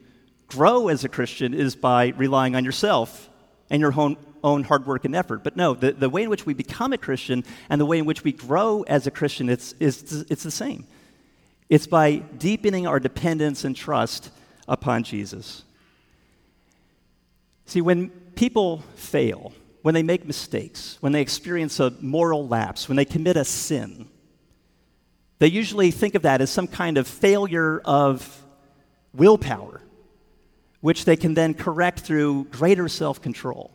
grow 0.48 0.88
as 0.88 1.04
a 1.04 1.10
Christian 1.10 1.54
is 1.54 1.76
by 1.76 2.08
relying 2.18 2.56
on 2.56 2.66
yourself 2.66 3.30
and 3.70 3.82
your 3.82 3.94
own, 3.98 4.18
own 4.44 4.64
hard 4.64 4.86
work 4.86 5.06
and 5.06 5.16
effort. 5.16 5.44
But 5.44 5.56
no, 5.56 5.74
the, 5.74 5.92
the 5.92 6.10
way 6.10 6.24
in 6.24 6.30
which 6.30 6.46
we 6.46 6.54
become 6.54 6.94
a 6.94 6.98
Christian 6.98 7.44
and 7.70 7.80
the 7.80 7.86
way 7.86 8.00
in 8.00 8.06
which 8.06 8.24
we 8.24 8.32
grow 8.32 8.84
as 8.84 9.08
a 9.08 9.12
Christian, 9.12 9.50
it's, 9.50 9.76
it's, 9.80 10.12
it's 10.30 10.44
the 10.44 10.52
same. 10.52 10.86
It's 11.70 11.88
by 11.88 12.18
deepening 12.18 12.88
our 12.88 13.00
dependence 13.00 13.66
and 13.66 13.76
trust 13.76 14.30
upon 14.68 15.04
Jesus. 15.04 15.64
See, 17.66 17.82
when 17.82 18.10
people 18.36 18.84
fail, 18.96 19.54
when 19.82 19.94
they 19.94 20.04
make 20.04 20.26
mistakes, 20.26 20.98
when 21.02 21.12
they 21.12 21.22
experience 21.22 21.80
a 21.82 21.92
moral 22.00 22.48
lapse, 22.48 22.88
when 22.88 22.96
they 22.96 23.06
commit 23.06 23.36
a 23.36 23.44
sin, 23.44 24.08
they 25.40 25.48
usually 25.48 25.92
think 25.92 26.16
of 26.16 26.22
that 26.24 26.42
as 26.42 26.50
some 26.50 26.68
kind 26.68 26.98
of 26.98 27.08
failure 27.08 27.80
of 27.84 28.44
willpower, 29.14 29.82
which 30.82 31.06
they 31.06 31.16
can 31.16 31.34
then 31.34 31.54
correct 31.54 32.00
through 32.02 32.46
greater 32.46 32.88
self 32.88 33.22
control. 33.22 33.72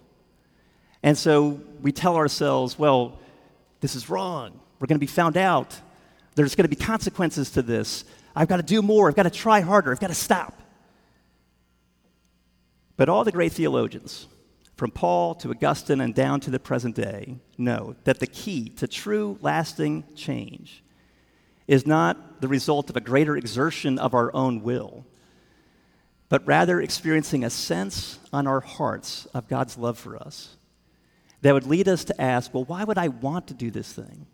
And 1.03 1.19
so 1.19 1.61
we 1.81 1.93
tell 1.93 2.17
ourselves, 2.17 2.79
well, 2.79 3.19
this 3.81 3.97
is 3.97 4.09
wrong. 4.09 4.61
We're 4.79 4.87
going 4.87 4.99
to 4.99 5.01
be 5.01 5.07
found 5.07 5.37
out. 5.37 5.79
There's 6.35 6.55
going 6.55 6.65
to 6.65 6.75
be 6.75 6.77
consequences 6.77 7.51
to 7.51 7.62
this. 7.62 8.05
I've 8.35 8.49
got 8.49 8.57
to 8.57 8.62
do 8.62 8.83
more. 8.83 9.09
I've 9.09 9.17
got 9.17 9.25
to 9.25 9.31
try 9.31 9.61
harder. 9.61 9.93
I've 9.93 10.01
got 10.01 10.09
to 10.09 10.15
stop. 10.15 10.61
But 12.97 13.09
all 13.09 13.25
the 13.25 13.33
great 13.33 13.53
theologians, 13.53 14.29
from 14.77 14.91
Paul 14.91 15.35
to 15.37 15.51
Augustine 15.51 16.01
and 16.01 16.15
down 16.15 16.41
to 16.41 16.51
the 16.51 16.59
present 16.59 16.95
day, 16.95 17.37
know 17.59 17.97
that 18.05 18.21
the 18.21 18.27
key 18.27 18.69
to 18.71 18.87
true, 18.87 19.38
lasting 19.41 20.05
change 20.15 20.83
is 21.67 21.87
not 21.87 22.41
the 22.41 22.49
result 22.49 22.91
of 22.91 22.97
a 22.97 23.01
greater 23.01 23.37
exertion 23.37 23.99
of 23.99 24.15
our 24.15 24.35
own 24.35 24.62
will, 24.62 25.05
but 26.33 26.47
rather 26.47 26.81
experiencing 26.81 27.45
a 27.45 27.51
sense 27.51 28.18
on 28.33 28.47
our 28.47 28.61
hearts 28.61 29.27
of 29.35 29.47
God's 29.49 29.77
love 29.77 29.99
for 29.99 30.16
us 30.16 30.57
that 31.42 31.53
would 31.53 31.66
lead 31.66 31.88
us 31.88 32.05
to 32.05 32.18
ask, 32.18 32.55
well, 32.55 32.64
why 32.64 32.85
would 32.85 32.97
I 32.97 33.09
want 33.09 33.49
to 33.49 33.55
do 33.55 33.71
this 33.71 33.92
thing? 33.92 34.25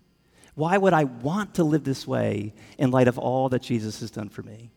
Why 0.55 0.79
would 0.79 0.93
I 0.93 1.03
want 1.03 1.55
to 1.55 1.65
live 1.65 1.83
this 1.83 2.07
way 2.07 2.55
in 2.79 2.93
light 2.93 3.09
of 3.09 3.19
all 3.19 3.49
that 3.49 3.63
Jesus 3.63 3.99
has 3.99 4.13
done 4.13 4.29
for 4.29 4.45
me? 4.45 4.71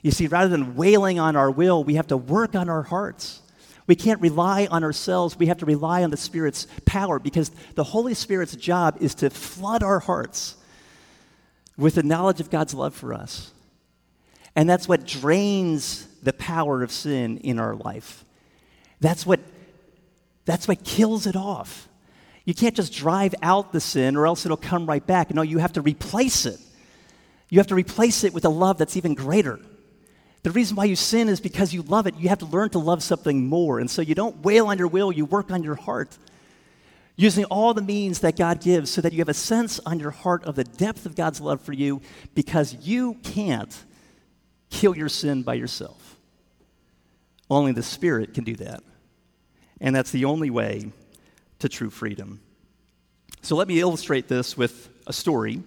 You 0.00 0.10
see, 0.10 0.26
rather 0.26 0.48
than 0.48 0.74
wailing 0.74 1.18
on 1.18 1.36
our 1.36 1.50
will, 1.50 1.84
we 1.84 1.96
have 1.96 2.06
to 2.06 2.16
work 2.16 2.54
on 2.54 2.70
our 2.70 2.82
hearts. 2.82 3.42
We 3.86 3.94
can't 3.94 4.22
rely 4.22 4.68
on 4.70 4.82
ourselves. 4.82 5.38
We 5.38 5.48
have 5.48 5.58
to 5.58 5.66
rely 5.66 6.02
on 6.02 6.08
the 6.08 6.16
Spirit's 6.16 6.66
power 6.86 7.18
because 7.18 7.50
the 7.74 7.84
Holy 7.84 8.14
Spirit's 8.14 8.56
job 8.56 8.96
is 9.02 9.14
to 9.16 9.28
flood 9.28 9.82
our 9.82 9.98
hearts 9.98 10.56
with 11.76 11.96
the 11.96 12.02
knowledge 12.02 12.40
of 12.40 12.48
God's 12.48 12.72
love 12.72 12.94
for 12.94 13.12
us. 13.12 13.52
And 14.56 14.66
that's 14.66 14.88
what 14.88 15.06
drains 15.06 16.07
the 16.22 16.32
power 16.32 16.82
of 16.82 16.90
sin 16.90 17.38
in 17.38 17.58
our 17.58 17.74
life. 17.74 18.24
That's 19.00 19.24
what, 19.24 19.40
that's 20.44 20.66
what 20.66 20.84
kills 20.84 21.26
it 21.26 21.36
off. 21.36 21.88
You 22.44 22.54
can't 22.54 22.74
just 22.74 22.92
drive 22.92 23.34
out 23.42 23.72
the 23.72 23.80
sin 23.80 24.16
or 24.16 24.26
else 24.26 24.44
it'll 24.44 24.56
come 24.56 24.86
right 24.86 25.06
back. 25.06 25.32
No, 25.34 25.42
you 25.42 25.58
have 25.58 25.74
to 25.74 25.82
replace 25.82 26.46
it. 26.46 26.58
You 27.50 27.58
have 27.58 27.66
to 27.68 27.74
replace 27.74 28.24
it 28.24 28.32
with 28.32 28.44
a 28.44 28.50
love 28.50 28.78
that's 28.78 28.96
even 28.96 29.14
greater. 29.14 29.60
The 30.42 30.50
reason 30.50 30.76
why 30.76 30.84
you 30.84 30.96
sin 30.96 31.28
is 31.28 31.40
because 31.40 31.74
you 31.74 31.82
love 31.82 32.06
it. 32.06 32.14
You 32.16 32.28
have 32.28 32.38
to 32.38 32.46
learn 32.46 32.70
to 32.70 32.78
love 32.78 33.02
something 33.02 33.46
more. 33.46 33.80
And 33.80 33.90
so 33.90 34.02
you 34.02 34.14
don't 34.14 34.42
wail 34.42 34.68
on 34.68 34.78
your 34.78 34.88
will, 34.88 35.12
you 35.12 35.24
work 35.24 35.50
on 35.50 35.62
your 35.62 35.74
heart. 35.74 36.16
Using 37.16 37.44
all 37.46 37.74
the 37.74 37.82
means 37.82 38.20
that 38.20 38.36
God 38.36 38.60
gives 38.60 38.90
so 38.90 39.00
that 39.00 39.12
you 39.12 39.18
have 39.18 39.28
a 39.28 39.34
sense 39.34 39.80
on 39.84 39.98
your 39.98 40.12
heart 40.12 40.44
of 40.44 40.54
the 40.54 40.64
depth 40.64 41.04
of 41.04 41.16
God's 41.16 41.40
love 41.40 41.60
for 41.60 41.72
you 41.72 42.00
because 42.34 42.74
you 42.80 43.14
can't 43.24 43.76
kill 44.70 44.96
your 44.96 45.08
sin 45.08 45.42
by 45.42 45.54
yourself. 45.54 46.07
Only 47.50 47.72
the 47.72 47.82
Spirit 47.82 48.34
can 48.34 48.44
do 48.44 48.56
that. 48.56 48.82
And 49.80 49.94
that's 49.94 50.10
the 50.10 50.24
only 50.24 50.50
way 50.50 50.92
to 51.60 51.68
true 51.68 51.90
freedom. 51.90 52.40
So 53.42 53.56
let 53.56 53.68
me 53.68 53.80
illustrate 53.80 54.28
this 54.28 54.56
with 54.56 54.88
a 55.06 55.12
story 55.12 55.62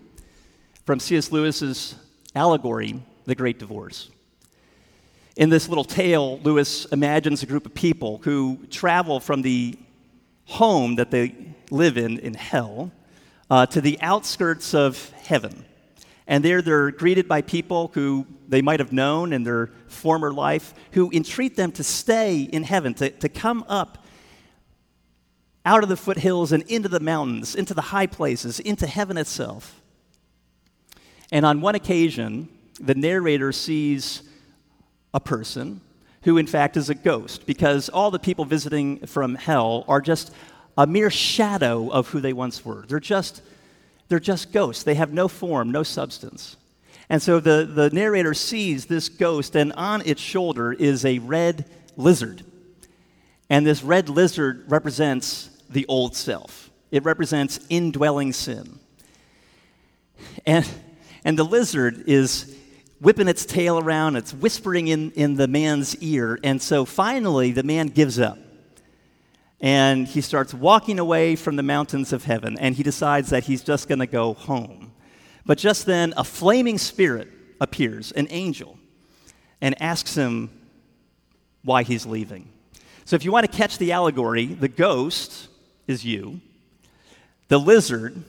from 0.85 0.99
C.S. 0.99 1.31
Lewis's 1.31 1.95
allegory, 2.35 3.01
The 3.25 3.35
Great 3.35 3.59
Divorce. 3.59 4.09
In 5.37 5.49
this 5.49 5.69
little 5.69 5.85
tale, 5.85 6.39
Lewis 6.39 6.85
imagines 6.85 7.41
a 7.41 7.45
group 7.45 7.65
of 7.65 7.73
people 7.73 8.19
who 8.23 8.59
travel 8.69 9.19
from 9.19 9.41
the 9.41 9.77
home 10.45 10.95
that 10.95 11.09
they 11.11 11.33
live 11.69 11.97
in 11.97 12.19
in 12.19 12.33
hell 12.33 12.91
uh, 13.49 13.65
to 13.67 13.81
the 13.81 13.99
outskirts 14.01 14.73
of 14.73 15.09
heaven. 15.11 15.65
And 16.31 16.45
there 16.45 16.61
they're 16.61 16.91
greeted 16.91 17.27
by 17.27 17.41
people 17.41 17.91
who 17.93 18.25
they 18.47 18.61
might 18.61 18.79
have 18.79 18.93
known 18.93 19.33
in 19.33 19.43
their 19.43 19.69
former 19.87 20.31
life 20.31 20.73
who 20.93 21.11
entreat 21.11 21.57
them 21.57 21.73
to 21.73 21.83
stay 21.83 22.43
in 22.43 22.63
heaven, 22.63 22.93
to, 22.95 23.09
to 23.09 23.27
come 23.27 23.65
up 23.67 24.05
out 25.65 25.83
of 25.83 25.89
the 25.89 25.97
foothills 25.97 26.53
and 26.53 26.63
into 26.71 26.87
the 26.87 27.01
mountains, 27.01 27.53
into 27.53 27.73
the 27.73 27.81
high 27.81 28.07
places, 28.07 28.61
into 28.61 28.87
heaven 28.87 29.17
itself. 29.17 29.81
And 31.33 31.45
on 31.45 31.59
one 31.59 31.75
occasion, 31.75 32.47
the 32.79 32.95
narrator 32.95 33.51
sees 33.51 34.23
a 35.13 35.19
person 35.19 35.81
who, 36.21 36.37
in 36.37 36.47
fact, 36.47 36.77
is 36.77 36.89
a 36.89 36.95
ghost, 36.95 37.45
because 37.45 37.89
all 37.89 38.09
the 38.09 38.19
people 38.19 38.45
visiting 38.45 39.05
from 39.05 39.35
hell 39.35 39.83
are 39.89 39.99
just 39.99 40.33
a 40.77 40.87
mere 40.87 41.09
shadow 41.09 41.89
of 41.89 42.07
who 42.07 42.21
they 42.21 42.31
once 42.31 42.63
were. 42.63 42.85
They're 42.87 43.01
just, 43.01 43.41
they're 44.11 44.19
just 44.19 44.51
ghosts. 44.51 44.83
They 44.83 44.95
have 44.95 45.13
no 45.13 45.29
form, 45.29 45.71
no 45.71 45.83
substance. 45.83 46.57
And 47.07 47.21
so 47.21 47.39
the, 47.39 47.63
the 47.63 47.89
narrator 47.91 48.33
sees 48.33 48.85
this 48.85 49.07
ghost, 49.07 49.55
and 49.55 49.71
on 49.71 50.01
its 50.05 50.19
shoulder 50.19 50.73
is 50.73 51.05
a 51.05 51.19
red 51.19 51.63
lizard. 51.95 52.43
And 53.49 53.65
this 53.65 53.81
red 53.83 54.09
lizard 54.09 54.65
represents 54.69 55.49
the 55.69 55.85
old 55.87 56.17
self, 56.17 56.69
it 56.91 57.05
represents 57.05 57.65
indwelling 57.69 58.33
sin. 58.33 58.79
And, 60.45 60.67
and 61.23 61.39
the 61.39 61.45
lizard 61.45 62.03
is 62.05 62.53
whipping 62.99 63.29
its 63.29 63.45
tail 63.45 63.79
around, 63.79 64.17
it's 64.17 64.33
whispering 64.33 64.89
in, 64.89 65.11
in 65.11 65.35
the 65.35 65.47
man's 65.47 65.95
ear. 66.03 66.37
And 66.43 66.61
so 66.61 66.83
finally, 66.83 67.53
the 67.53 67.63
man 67.63 67.87
gives 67.87 68.19
up. 68.19 68.37
And 69.61 70.07
he 70.07 70.21
starts 70.21 70.53
walking 70.53 70.99
away 70.99 71.35
from 71.35 71.55
the 71.55 71.63
mountains 71.63 72.11
of 72.11 72.25
heaven, 72.25 72.57
and 72.59 72.75
he 72.75 72.83
decides 72.83 73.29
that 73.29 73.45
he's 73.45 73.63
just 73.63 73.87
going 73.87 73.99
to 73.99 74.07
go 74.07 74.33
home. 74.33 74.91
But 75.45 75.57
just 75.57 75.85
then, 75.85 76.13
a 76.17 76.23
flaming 76.23 76.77
spirit 76.77 77.29
appears, 77.61 78.11
an 78.11 78.27
angel, 78.31 78.77
and 79.61 79.79
asks 79.81 80.15
him 80.15 80.49
why 81.63 81.83
he's 81.83 82.05
leaving. 82.05 82.49
So, 83.05 83.15
if 83.15 83.23
you 83.23 83.31
want 83.31 83.49
to 83.49 83.57
catch 83.57 83.77
the 83.77 83.91
allegory, 83.91 84.47
the 84.47 84.67
ghost 84.67 85.47
is 85.87 86.03
you, 86.03 86.41
the 87.47 87.59
lizard 87.59 88.23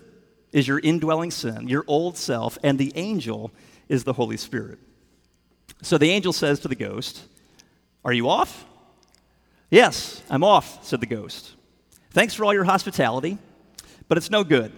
is 0.53 0.69
your 0.69 0.79
indwelling 0.79 1.31
sin, 1.31 1.67
your 1.67 1.85
old 1.87 2.17
self, 2.17 2.59
and 2.63 2.79
the 2.79 2.93
angel 2.95 3.51
is 3.89 4.05
the 4.05 4.13
Holy 4.13 4.37
Spirit. 4.37 4.79
So 5.83 5.99
the 5.99 6.11
angel 6.11 6.33
says 6.33 6.61
to 6.61 6.69
the 6.69 6.75
ghost, 6.75 7.23
Are 8.05 8.13
you 8.13 8.29
off? 8.29 8.65
Yes, 9.73 10.23
I'm 10.29 10.45
off, 10.45 10.85
said 10.85 11.01
the 11.01 11.07
ghost. 11.07 11.55
Thanks 12.11 12.35
for 12.35 12.45
all 12.45 12.53
your 12.53 12.65
hospitality, 12.65 13.39
but 14.07 14.19
it's 14.19 14.31
no 14.31 14.45
good. 14.45 14.71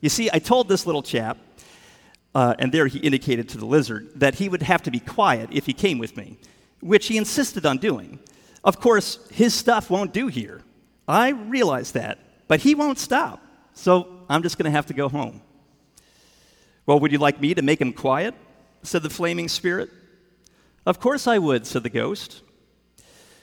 You 0.00 0.08
see, 0.08 0.30
I 0.32 0.38
told 0.38 0.68
this 0.68 0.86
little 0.86 1.02
chap, 1.02 1.38
uh, 2.36 2.54
and 2.60 2.70
there 2.70 2.86
he 2.86 3.00
indicated 3.00 3.48
to 3.48 3.58
the 3.58 3.66
lizard, 3.66 4.12
that 4.14 4.36
he 4.36 4.48
would 4.48 4.62
have 4.62 4.84
to 4.84 4.92
be 4.92 5.00
quiet 5.00 5.48
if 5.50 5.66
he 5.66 5.72
came 5.72 5.98
with 5.98 6.16
me, 6.16 6.38
which 6.78 7.08
he 7.08 7.16
insisted 7.16 7.66
on 7.66 7.78
doing. 7.78 8.20
Of 8.62 8.78
course, 8.78 9.18
his 9.32 9.54
stuff 9.54 9.90
won't 9.90 10.12
do 10.12 10.28
here. 10.28 10.62
I 11.08 11.30
realize 11.30 11.90
that, 11.90 12.20
but 12.46 12.60
he 12.60 12.76
won't 12.76 13.00
stop, 13.00 13.44
so 13.74 14.20
I'm 14.28 14.44
just 14.44 14.56
going 14.56 14.66
to 14.66 14.76
have 14.76 14.86
to 14.86 14.94
go 14.94 15.08
home. 15.08 15.42
Well, 16.86 17.00
would 17.00 17.10
you 17.10 17.18
like 17.18 17.40
me 17.40 17.54
to 17.54 17.62
make 17.62 17.80
him 17.80 17.92
quiet? 17.92 18.36
said 18.84 19.02
the 19.02 19.10
flaming 19.10 19.48
spirit. 19.48 19.90
Of 20.86 21.00
course 21.00 21.26
I 21.26 21.38
would, 21.38 21.66
said 21.66 21.82
the 21.82 21.90
ghost. 21.90 22.42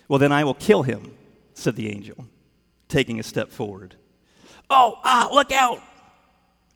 Well, 0.08 0.20
then 0.20 0.32
I 0.32 0.44
will 0.44 0.54
kill 0.54 0.84
him, 0.84 1.16
said 1.54 1.76
the 1.76 1.90
angel, 1.90 2.26
taking 2.88 3.20
a 3.20 3.24
step 3.24 3.52
forward. 3.52 3.96
Oh, 4.70 5.00
ah, 5.04 5.30
look 5.32 5.52
out! 5.52 5.82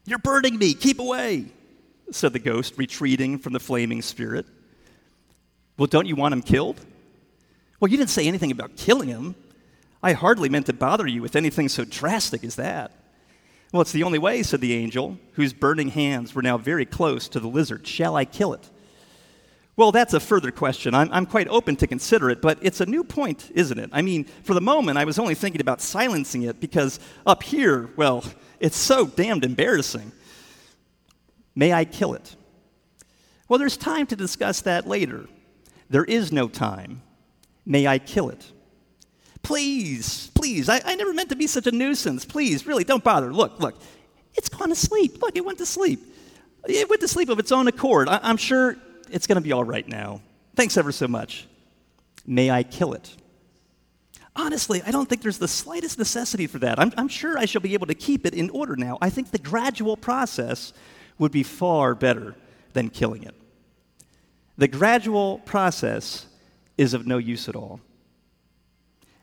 You're 0.05 0.19
burning 0.19 0.57
me, 0.57 0.73
keep 0.73 0.99
away, 0.99 1.45
said 2.11 2.33
the 2.33 2.39
ghost, 2.39 2.73
retreating 2.77 3.37
from 3.37 3.53
the 3.53 3.59
flaming 3.59 4.01
spirit. 4.01 4.45
Well, 5.77 5.87
don't 5.87 6.07
you 6.07 6.15
want 6.15 6.33
him 6.33 6.41
killed? 6.41 6.81
Well, 7.79 7.89
you 7.89 7.97
didn't 7.97 8.09
say 8.09 8.27
anything 8.27 8.51
about 8.51 8.75
killing 8.75 9.07
him. 9.07 9.35
I 10.01 10.13
hardly 10.13 10.49
meant 10.49 10.65
to 10.65 10.73
bother 10.73 11.07
you 11.07 11.21
with 11.21 11.35
anything 11.35 11.69
so 11.69 11.85
drastic 11.85 12.43
as 12.43 12.55
that. 12.55 12.91
Well, 13.71 13.81
it's 13.81 13.91
the 13.91 14.03
only 14.03 14.17
way, 14.17 14.41
said 14.43 14.61
the 14.61 14.73
angel, 14.73 15.17
whose 15.33 15.53
burning 15.53 15.89
hands 15.89 16.33
were 16.33 16.41
now 16.41 16.57
very 16.57 16.85
close 16.85 17.27
to 17.29 17.39
the 17.39 17.47
lizard. 17.47 17.85
Shall 17.85 18.15
I 18.15 18.25
kill 18.25 18.53
it? 18.53 18.69
Well, 19.79 19.93
that's 19.93 20.13
a 20.13 20.19
further 20.19 20.51
question. 20.51 20.93
I'm, 20.93 21.09
I'm, 21.13 21.25
quite 21.25 21.47
open 21.47 21.77
to 21.77 21.87
consider 21.87 22.29
it, 22.29 22.41
but 22.41 22.59
it's 22.61 22.81
a 22.81 22.85
new 22.85 23.01
point, 23.01 23.49
isn't 23.55 23.79
it? 23.79 23.89
I 23.93 24.01
mean, 24.01 24.25
for 24.43 24.53
the 24.53 24.59
moment, 24.59 24.97
I 24.97 25.05
was 25.05 25.17
only 25.17 25.35
thinking 25.35 25.61
about 25.61 25.79
silencing 25.79 26.41
it 26.41 26.59
because 26.59 26.99
up 27.25 27.43
here, 27.43 27.89
well, 27.95 28.25
it's 28.59 28.75
so 28.75 29.07
damned 29.07 29.45
embarrassing. 29.45 30.11
May 31.55 31.71
I 31.71 31.85
kill 31.85 32.13
it? 32.13 32.35
Well, 33.47 33.57
there's 33.57 33.77
time 33.77 34.05
to 34.07 34.17
discuss 34.17 34.59
that 34.63 34.85
later. 34.85 35.27
There 35.89 36.03
is 36.03 36.33
no 36.33 36.49
time. 36.49 37.01
May 37.65 37.87
I 37.87 37.99
kill 37.99 38.31
it? 38.31 38.51
Please, 39.43 40.29
please, 40.35 40.67
I, 40.67 40.81
I 40.83 40.95
never 40.95 41.13
meant 41.13 41.29
to 41.29 41.37
be 41.37 41.47
such 41.47 41.67
a 41.67 41.71
nuisance. 41.71 42.25
Please, 42.25 42.67
really, 42.67 42.83
don't 42.83 43.01
bother. 43.01 43.31
Look, 43.31 43.61
look, 43.61 43.81
it's 44.35 44.49
gone 44.49 44.67
to 44.67 44.75
sleep. 44.75 45.21
Look, 45.21 45.37
it 45.37 45.45
went 45.45 45.59
to 45.59 45.65
sleep. 45.65 46.01
It 46.67 46.89
went 46.89 46.99
to 46.99 47.07
sleep 47.07 47.29
of 47.29 47.39
its 47.39 47.53
own 47.53 47.69
accord. 47.69 48.09
I, 48.09 48.19
I'm 48.21 48.35
sure 48.35 48.75
it's 49.11 49.27
going 49.27 49.35
to 49.35 49.41
be 49.41 49.51
all 49.51 49.63
right 49.63 49.87
now. 49.87 50.21
Thanks 50.55 50.77
ever 50.77 50.91
so 50.91 51.07
much. 51.07 51.47
May 52.25 52.51
I 52.51 52.63
kill 52.63 52.93
it? 52.93 53.15
Honestly, 54.35 54.81
I 54.85 54.91
don't 54.91 55.09
think 55.09 55.21
there's 55.21 55.37
the 55.37 55.47
slightest 55.47 55.97
necessity 55.97 56.47
for 56.47 56.59
that. 56.59 56.79
I'm, 56.79 56.93
I'm, 56.97 57.07
sure 57.07 57.37
I 57.37 57.45
shall 57.45 57.61
be 57.61 57.73
able 57.73 57.87
to 57.87 57.95
keep 57.95 58.25
it 58.25 58.33
in 58.33 58.49
order 58.51 58.75
now. 58.75 58.97
I 59.01 59.09
think 59.09 59.31
the 59.31 59.39
gradual 59.39 59.97
process 59.97 60.71
would 61.17 61.31
be 61.31 61.43
far 61.43 61.95
better 61.95 62.35
than 62.73 62.89
killing 62.89 63.23
it. 63.23 63.35
The 64.57 64.67
gradual 64.67 65.39
process 65.39 66.25
is 66.77 66.93
of 66.93 67.07
no 67.07 67.17
use 67.17 67.49
at 67.49 67.55
all. 67.55 67.81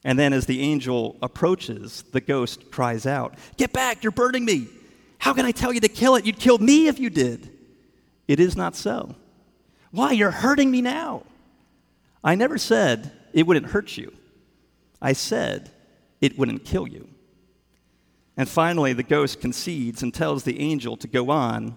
And 0.04 0.18
then, 0.18 0.32
as 0.32 0.46
the 0.46 0.60
angel 0.60 1.16
approaches, 1.20 2.04
the 2.12 2.20
ghost 2.20 2.70
cries 2.70 3.06
out, 3.06 3.34
Get 3.56 3.72
back, 3.72 4.04
you're 4.04 4.12
burning 4.12 4.44
me. 4.44 4.68
How 5.18 5.32
can 5.32 5.44
I 5.44 5.50
tell 5.50 5.72
you 5.72 5.80
to 5.80 5.88
kill 5.88 6.16
it? 6.16 6.24
You'd 6.24 6.38
kill 6.38 6.58
me 6.58 6.88
if 6.88 6.98
you 6.98 7.10
did. 7.10 7.50
It 8.28 8.38
is 8.38 8.56
not 8.56 8.76
so. 8.76 9.14
Why? 9.96 10.12
You're 10.12 10.30
hurting 10.30 10.70
me 10.70 10.82
now. 10.82 11.22
I 12.22 12.34
never 12.34 12.58
said 12.58 13.12
it 13.32 13.46
wouldn't 13.46 13.68
hurt 13.68 13.96
you, 13.96 14.12
I 15.00 15.14
said 15.14 15.70
it 16.20 16.38
wouldn't 16.38 16.66
kill 16.66 16.86
you. 16.86 17.08
And 18.36 18.46
finally, 18.46 18.92
the 18.92 19.02
ghost 19.02 19.40
concedes 19.40 20.02
and 20.02 20.12
tells 20.12 20.44
the 20.44 20.60
angel 20.60 20.98
to 20.98 21.08
go 21.08 21.30
on 21.30 21.74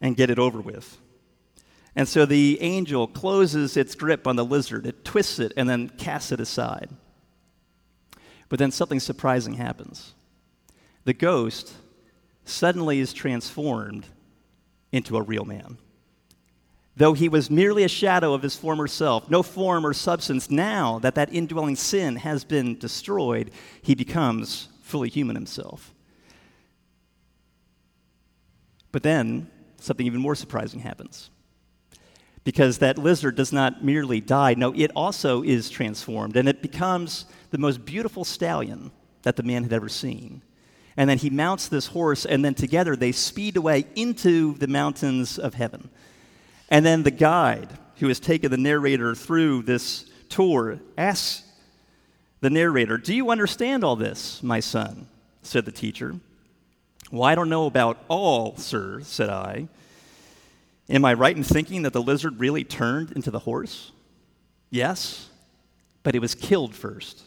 and 0.00 0.16
get 0.16 0.30
it 0.30 0.38
over 0.38 0.58
with. 0.58 0.96
And 1.94 2.08
so 2.08 2.24
the 2.24 2.56
angel 2.62 3.06
closes 3.06 3.76
its 3.76 3.94
grip 3.94 4.26
on 4.26 4.36
the 4.36 4.44
lizard, 4.44 4.86
it 4.86 5.04
twists 5.04 5.38
it, 5.38 5.52
and 5.54 5.68
then 5.68 5.90
casts 5.90 6.32
it 6.32 6.40
aside. 6.40 6.88
But 8.48 8.58
then 8.58 8.70
something 8.70 9.00
surprising 9.00 9.54
happens. 9.54 10.14
The 11.04 11.12
ghost 11.12 11.74
suddenly 12.46 13.00
is 13.00 13.12
transformed 13.12 14.06
into 14.92 15.18
a 15.18 15.22
real 15.22 15.44
man. 15.44 15.76
Though 17.00 17.14
he 17.14 17.30
was 17.30 17.50
merely 17.50 17.82
a 17.82 17.88
shadow 17.88 18.34
of 18.34 18.42
his 18.42 18.56
former 18.56 18.86
self, 18.86 19.30
no 19.30 19.42
form 19.42 19.86
or 19.86 19.94
substance, 19.94 20.50
now 20.50 20.98
that 20.98 21.14
that 21.14 21.32
indwelling 21.32 21.76
sin 21.76 22.16
has 22.16 22.44
been 22.44 22.78
destroyed, 22.78 23.52
he 23.80 23.94
becomes 23.94 24.68
fully 24.82 25.08
human 25.08 25.34
himself. 25.34 25.94
But 28.92 29.02
then 29.02 29.50
something 29.78 30.04
even 30.04 30.20
more 30.20 30.34
surprising 30.34 30.80
happens. 30.80 31.30
Because 32.44 32.76
that 32.80 32.98
lizard 32.98 33.34
does 33.34 33.50
not 33.50 33.82
merely 33.82 34.20
die, 34.20 34.52
no, 34.52 34.74
it 34.74 34.90
also 34.94 35.42
is 35.42 35.70
transformed, 35.70 36.36
and 36.36 36.50
it 36.50 36.60
becomes 36.60 37.24
the 37.48 37.56
most 37.56 37.86
beautiful 37.86 38.26
stallion 38.26 38.90
that 39.22 39.36
the 39.36 39.42
man 39.42 39.62
had 39.62 39.72
ever 39.72 39.88
seen. 39.88 40.42
And 40.98 41.08
then 41.08 41.16
he 41.16 41.30
mounts 41.30 41.66
this 41.66 41.86
horse, 41.86 42.26
and 42.26 42.44
then 42.44 42.52
together 42.52 42.94
they 42.94 43.12
speed 43.12 43.56
away 43.56 43.86
into 43.96 44.52
the 44.58 44.68
mountains 44.68 45.38
of 45.38 45.54
heaven. 45.54 45.88
And 46.70 46.86
then 46.86 47.02
the 47.02 47.10
guide, 47.10 47.68
who 47.96 48.08
has 48.08 48.20
taken 48.20 48.50
the 48.50 48.56
narrator 48.56 49.14
through 49.14 49.62
this 49.62 50.04
tour, 50.28 50.78
asks 50.96 51.42
the 52.40 52.50
narrator, 52.50 52.96
Do 52.96 53.14
you 53.14 53.30
understand 53.30 53.84
all 53.84 53.96
this, 53.96 54.42
my 54.42 54.60
son? 54.60 55.08
said 55.42 55.64
the 55.64 55.72
teacher. 55.72 56.16
Well, 57.10 57.24
I 57.24 57.34
don't 57.34 57.48
know 57.48 57.66
about 57.66 57.98
all, 58.08 58.56
sir, 58.56 59.00
said 59.02 59.30
I. 59.30 59.68
Am 60.88 61.04
I 61.04 61.14
right 61.14 61.36
in 61.36 61.42
thinking 61.42 61.82
that 61.82 61.92
the 61.92 62.02
lizard 62.02 62.38
really 62.38 62.62
turned 62.62 63.12
into 63.12 63.30
the 63.30 63.40
horse? 63.40 63.90
Yes, 64.70 65.28
but 66.02 66.14
it 66.14 66.20
was 66.20 66.34
killed 66.34 66.74
first. 66.74 67.22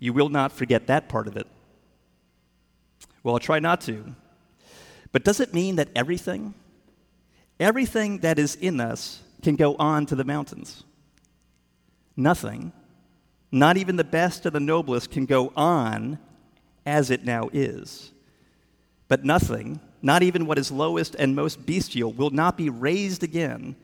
You 0.00 0.12
will 0.12 0.28
not 0.28 0.52
forget 0.52 0.86
that 0.86 1.08
part 1.08 1.26
of 1.26 1.36
it. 1.36 1.46
Well, 3.22 3.34
I'll 3.34 3.40
try 3.40 3.58
not 3.58 3.80
to. 3.82 4.14
But 5.12 5.24
does 5.24 5.40
it 5.40 5.52
mean 5.52 5.76
that 5.76 5.88
everything, 5.94 6.54
Everything 7.60 8.18
that 8.18 8.38
is 8.38 8.54
in 8.54 8.80
us 8.80 9.22
can 9.42 9.56
go 9.56 9.74
on 9.76 10.06
to 10.06 10.14
the 10.14 10.24
mountains. 10.24 10.84
Nothing, 12.16 12.72
not 13.50 13.76
even 13.76 13.96
the 13.96 14.04
best 14.04 14.46
or 14.46 14.50
the 14.50 14.60
noblest, 14.60 15.10
can 15.10 15.26
go 15.26 15.52
on 15.56 16.18
as 16.84 17.10
it 17.10 17.24
now 17.24 17.48
is. 17.52 18.12
But 19.08 19.24
nothing, 19.24 19.80
not 20.02 20.22
even 20.22 20.46
what 20.46 20.58
is 20.58 20.70
lowest 20.70 21.14
and 21.16 21.34
most 21.34 21.64
bestial, 21.64 22.12
will 22.12 22.30
not 22.30 22.56
be 22.56 22.70
raised 22.70 23.22
again 23.22 23.76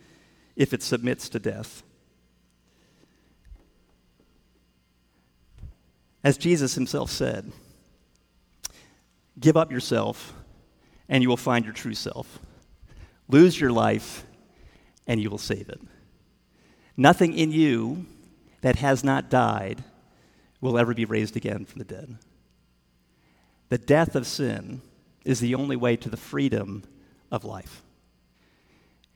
if 0.57 0.73
it 0.73 0.83
submits 0.83 1.29
to 1.31 1.39
death. 1.39 1.83
As 6.23 6.39
Jesus 6.39 6.75
himself 6.75 7.11
said, 7.11 7.53
give 9.39 9.57
up 9.57 9.71
yourself 9.71 10.33
and 11.09 11.23
you 11.23 11.29
will 11.29 11.37
find 11.37 11.65
your 11.65 11.75
true 11.75 11.95
self. 11.95 12.39
Lose 13.29 13.59
your 13.59 13.73
life, 13.73 14.25
and 15.07 15.21
you 15.21 15.31
will 15.31 15.39
save 15.39 15.69
it. 15.69 15.81
Nothing 16.97 17.37
in 17.37 17.51
you 17.51 18.07
that 18.61 18.77
has 18.77 19.03
not 19.03 19.31
died 19.31 19.83
will 20.61 20.79
ever 20.79 20.95
be 20.95 21.05
raised 21.05 21.37
again 21.37 21.65
from 21.65 21.79
the 21.79 21.85
dead. 21.85 22.17
The 23.69 23.79
death 23.79 24.15
of 24.15 24.27
sin 24.27 24.83
is 25.25 25.41
the 25.41 25.55
only 25.55 25.77
way 25.77 25.97
to 25.97 26.09
the 26.09 26.17
freedom 26.17 26.85
of 27.31 27.45
life. 27.45 27.83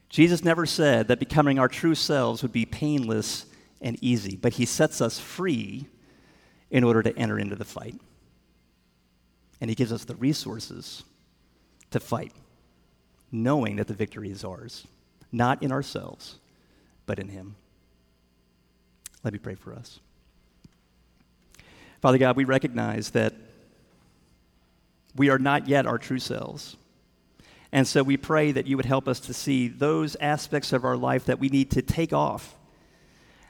Jesus 0.09 0.43
never 0.43 0.65
said 0.65 1.07
that 1.07 1.19
becoming 1.19 1.59
our 1.59 1.67
true 1.67 1.95
selves 1.95 2.41
would 2.41 2.51
be 2.51 2.65
painless 2.65 3.45
and 3.81 3.97
easy, 4.01 4.35
but 4.35 4.53
he 4.53 4.65
sets 4.65 5.01
us 5.01 5.19
free 5.19 5.87
in 6.71 6.83
order 6.83 7.03
to 7.03 7.17
enter 7.17 7.39
into 7.39 7.55
the 7.55 7.65
fight. 7.65 7.99
And 9.61 9.69
he 9.69 9.75
gives 9.75 9.91
us 9.91 10.05
the 10.05 10.15
resources 10.15 11.03
to 11.91 11.99
fight 11.99 12.33
knowing 13.31 13.75
that 13.77 13.87
the 13.87 13.93
victory 13.93 14.29
is 14.29 14.43
ours, 14.43 14.85
not 15.31 15.61
in 15.61 15.71
ourselves, 15.71 16.37
but 17.05 17.19
in 17.19 17.29
Him. 17.29 17.55
Let 19.23 19.33
me 19.33 19.39
pray 19.39 19.55
for 19.55 19.73
us. 19.73 19.99
Father 22.01 22.17
God, 22.17 22.37
we 22.37 22.45
recognize 22.45 23.09
that 23.11 23.33
we 25.15 25.29
are 25.29 25.39
not 25.39 25.67
yet 25.67 25.85
our 25.85 25.97
true 25.97 26.19
selves. 26.19 26.77
And 27.71 27.87
so 27.87 28.03
we 28.03 28.17
pray 28.17 28.51
that 28.51 28.67
you 28.67 28.77
would 28.77 28.85
help 28.85 29.07
us 29.07 29.19
to 29.21 29.33
see 29.33 29.67
those 29.67 30.15
aspects 30.15 30.73
of 30.73 30.85
our 30.85 30.97
life 30.97 31.25
that 31.25 31.39
we 31.39 31.49
need 31.49 31.71
to 31.71 31.81
take 31.81 32.13
off 32.13 32.55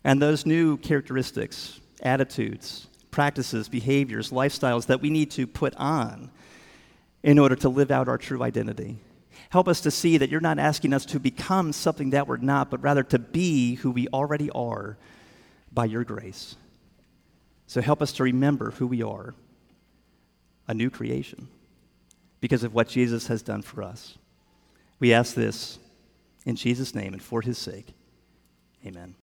and 0.04 0.22
those 0.22 0.46
new 0.46 0.78
characteristics, 0.78 1.80
attitudes, 2.02 2.88
practices, 3.12 3.70
behaviors, 3.70 4.32
lifestyles 4.32 4.88
that 4.88 5.02
we 5.02 5.10
need 5.10 5.32
to 5.32 5.46
put 5.46 5.76
on 5.76 6.32
in 7.24 7.38
order 7.38 7.56
to 7.56 7.70
live 7.70 7.92
out 7.92 8.08
our 8.08 8.18
true 8.18 8.42
identity. 8.42 8.98
Help 9.50 9.68
us 9.68 9.82
to 9.82 9.92
see 9.92 10.18
that 10.18 10.30
you're 10.30 10.40
not 10.40 10.60
asking 10.60 10.94
us 10.94 11.06
to 11.06 11.20
become 11.20 11.74
something 11.74 12.12
that 12.12 12.28
we're 12.28 12.38
not, 12.38 12.70
but 12.70 12.82
rather 12.82 13.04
to 13.04 13.18
be 13.18 13.76
who 13.76 13.90
we 13.90 14.08
already 14.10 14.50
are 14.52 14.98
by 15.72 15.86
your 15.86 16.04
grace. 16.04 16.56
So 17.66 17.82
help 17.82 18.02
us 18.02 18.14
to 18.14 18.24
remember 18.24 18.72
who 18.72 18.88
we 18.88 19.02
are 19.04 19.34
a 20.68 20.74
new 20.74 20.90
creation 20.90 21.48
because 22.42 22.64
of 22.64 22.74
what 22.74 22.88
Jesus 22.88 23.28
has 23.28 23.42
done 23.42 23.64
for 23.64 23.82
us. 23.82 24.18
We 25.00 25.14
ask 25.14 25.34
this 25.34 25.80
in 26.46 26.56
Jesus' 26.56 26.94
name 26.94 27.14
and 27.14 27.22
for 27.22 27.42
his 27.42 27.58
sake. 27.58 27.94
Amen. 28.86 29.16